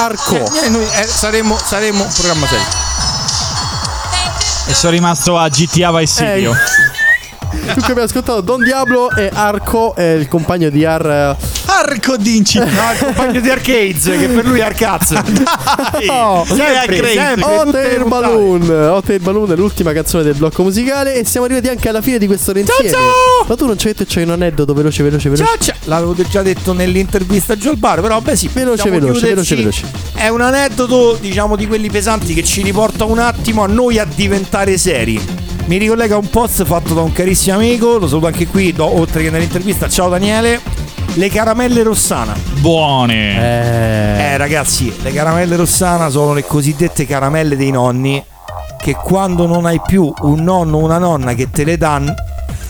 Arco. 0.00 0.50
E 0.62 0.70
noi 0.70 0.86
eh, 0.94 1.06
saremo, 1.06 1.58
saremo 1.62 2.02
un 2.02 2.12
programma 2.12 2.46
serio. 2.46 2.64
E 4.66 4.74
sono 4.74 4.92
rimasto 4.92 5.36
a 5.36 5.46
GTA 5.48 5.92
Vice 5.92 6.24
eh, 6.24 6.36
City. 6.36 6.46
Oh. 6.46 6.54
Dunque 7.50 7.82
abbiamo 7.82 8.02
ascoltato 8.04 8.40
Don 8.40 8.62
Diablo 8.62 9.10
e 9.10 9.30
Arco, 9.30 9.94
è 9.94 10.12
il 10.12 10.26
compagno 10.28 10.70
di 10.70 10.86
Ar 10.86 11.36
Parco 11.70 12.16
Dinci. 12.16 12.58
No, 12.58 12.64
il 12.66 12.98
compagno 12.98 13.40
di 13.40 13.48
Arcades, 13.48 14.02
che 14.02 14.26
per 14.26 14.44
lui 14.44 14.58
è 14.58 14.62
Arcazzo. 14.62 15.14
Ah, 15.70 16.00
no, 16.06 16.44
sempre, 16.46 16.64
sempre, 16.84 17.12
sempre, 17.12 17.44
Hotel 17.44 18.04
Balloon. 18.04 18.70
Hotel 18.70 19.20
Balloon 19.20 19.52
è 19.52 19.56
l'ultima 19.56 19.92
canzone 19.92 20.22
del 20.22 20.34
blocco 20.34 20.62
musicale 20.62 21.14
e 21.14 21.24
siamo 21.24 21.46
arrivati 21.46 21.68
anche 21.68 21.88
alla 21.88 22.00
fine 22.00 22.18
di 22.18 22.26
questo 22.26 22.52
renziere. 22.52 22.90
Ciao, 22.90 23.00
ciao. 23.00 23.44
Ma 23.46 23.56
tu 23.56 23.66
non 23.66 23.78
ci 23.78 23.86
hai 23.86 23.92
detto 23.92 24.04
c'è 24.04 24.22
un 24.22 24.30
aneddoto 24.30 24.72
veloce, 24.72 25.02
veloce, 25.02 25.28
veloce. 25.28 25.48
Ciao, 25.48 25.58
ciao. 25.58 25.76
L'avevo 25.84 26.14
già 26.28 26.42
detto 26.42 26.72
nell'intervista 26.72 27.52
a 27.52 27.56
Joel 27.56 27.76
Bar, 27.76 28.00
però 28.00 28.20
beh 28.20 28.36
sì. 28.36 28.48
Veloce, 28.52 28.82
diciamo 28.82 29.00
veloce, 29.00 29.26
veloce, 29.28 29.56
veloce. 29.56 29.90
È 30.14 30.28
un 30.28 30.40
aneddoto, 30.40 31.16
diciamo, 31.20 31.56
di 31.56 31.66
quelli 31.66 31.90
pesanti 31.90 32.34
che 32.34 32.42
ci 32.42 32.62
riporta 32.62 33.04
un 33.04 33.18
attimo 33.18 33.62
a 33.62 33.66
noi 33.66 33.98
a 33.98 34.04
diventare 34.04 34.76
seri 34.76 35.48
mi 35.66 35.76
ricollega 35.76 36.16
a 36.16 36.18
un 36.18 36.28
post 36.28 36.64
fatto 36.64 36.94
da 36.94 37.02
un 37.02 37.12
carissimo 37.12 37.54
amico, 37.54 37.96
lo 37.96 38.08
saluto 38.08 38.26
anche 38.26 38.48
qui, 38.48 38.72
do, 38.72 38.86
oltre 38.86 39.22
che 39.22 39.30
nell'intervista. 39.30 39.88
Ciao 39.88 40.08
Daniele, 40.08 40.60
le 41.20 41.28
caramelle 41.28 41.82
Rossana. 41.82 42.34
Buone. 42.60 43.36
Eh. 43.36 44.22
eh 44.22 44.36
ragazzi, 44.38 44.90
le 45.02 45.12
caramelle 45.12 45.54
Rossana 45.54 46.08
sono 46.08 46.32
le 46.32 46.46
cosiddette 46.46 47.04
caramelle 47.04 47.56
dei 47.56 47.70
nonni 47.70 48.24
che 48.80 48.94
quando 48.94 49.44
non 49.44 49.66
hai 49.66 49.82
più 49.86 50.10
un 50.22 50.42
nonno 50.42 50.78
o 50.78 50.82
una 50.82 50.96
nonna 50.96 51.34
che 51.34 51.50
te 51.50 51.64
le 51.64 51.76
danno 51.76 52.14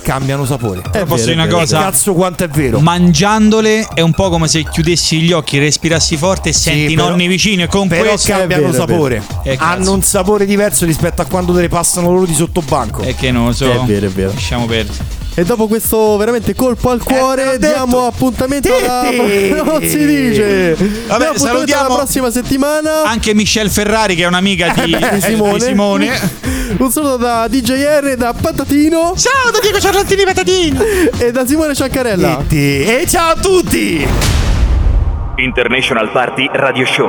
cambiano 0.03 0.45
sapore. 0.47 0.83
Eh, 0.93 1.05
posso 1.05 1.27
dire 1.27 1.35
una 1.35 1.47
cosa? 1.47 1.79
Cazzo, 1.79 2.13
quanto 2.13 2.43
è 2.43 2.49
vero? 2.49 2.81
Mangiandole 2.81 3.87
è 3.95 4.01
un 4.01 4.15
po' 4.15 4.31
come 4.31 4.49
se 4.49 4.65
chiudessi 4.65 5.21
gli 5.21 5.31
occhi, 5.31 5.61
respirassi 5.61 6.17
forte 6.17 6.49
e 6.49 6.53
senti 6.53 6.87
sì, 6.87 6.93
i 6.95 6.97
nonni 6.97 7.29
vicini 7.29 7.63
e 7.63 7.67
con 7.69 7.87
però 7.87 8.09
questo 8.09 8.33
cambiano 8.33 8.73
vero, 8.73 8.75
sapore. 8.75 9.23
Eh, 9.45 9.57
Hanno 9.61 9.93
un 9.93 10.03
sapore 10.03 10.45
diverso 10.45 10.87
rispetto 10.87 11.23
a 11.23 11.25
quando 11.27 11.55
te 11.55 11.61
le 11.61 11.69
passano 11.69 12.11
loro 12.11 12.27
di 12.27 12.35
sottobanco. 12.35 13.03
È 13.03 13.15
che 13.15 13.31
non 13.31 13.47
lo 13.47 13.53
so. 13.53 13.71
È 13.71 13.79
vero, 13.85 14.07
è 14.07 14.11
vero. 14.11 14.33
Lasciamo 14.33 14.67
perdere. 14.67 15.21
E 15.35 15.45
dopo 15.45 15.69
questo 15.69 16.17
veramente 16.17 16.55
colpo 16.55 16.91
al 16.91 17.03
te 17.03 17.15
cuore 17.15 17.45
detto. 17.59 17.59
diamo 17.59 18.07
appuntamento 18.07 18.75
alla... 18.75 19.09
Titti. 19.09 19.49
Non 19.51 19.81
si 19.81 20.07
dice. 20.07 20.75
Diamo 20.77 20.95
appuntamento 20.99 21.39
salutiamo- 21.39 21.87
alla 21.87 21.95
prossima 21.97 22.31
settimana. 22.31 23.03
Anche 23.05 23.33
Michelle 23.35 23.71
Ferrari, 23.71 24.15
che 24.17 24.25
è 24.25 24.27
un'amica 24.27 24.73
di, 24.75 24.97
di 25.13 25.21
Simone. 25.21 25.53
di 25.55 25.61
Simone. 25.61 26.31
Un 26.79 26.91
saluto 26.91 27.17
da 27.17 27.49
DJR, 27.49 28.15
da 28.17 28.33
Patatino 28.33 29.15
Ciao 29.17 29.51
da 29.51 29.59
Diego 29.61 29.81
Ciarlantini 29.81 30.23
Patatini. 30.25 30.79
e 31.19 31.33
da 31.33 31.45
Simone 31.47 31.75
Ciancarella. 31.75 32.37
Titti. 32.47 32.83
E 32.85 33.05
ciao 33.09 33.33
a 33.33 33.37
tutti! 33.37 34.07
International 35.37 36.11
Party 36.13 36.49
Radio 36.53 36.85
Show. 36.87 37.09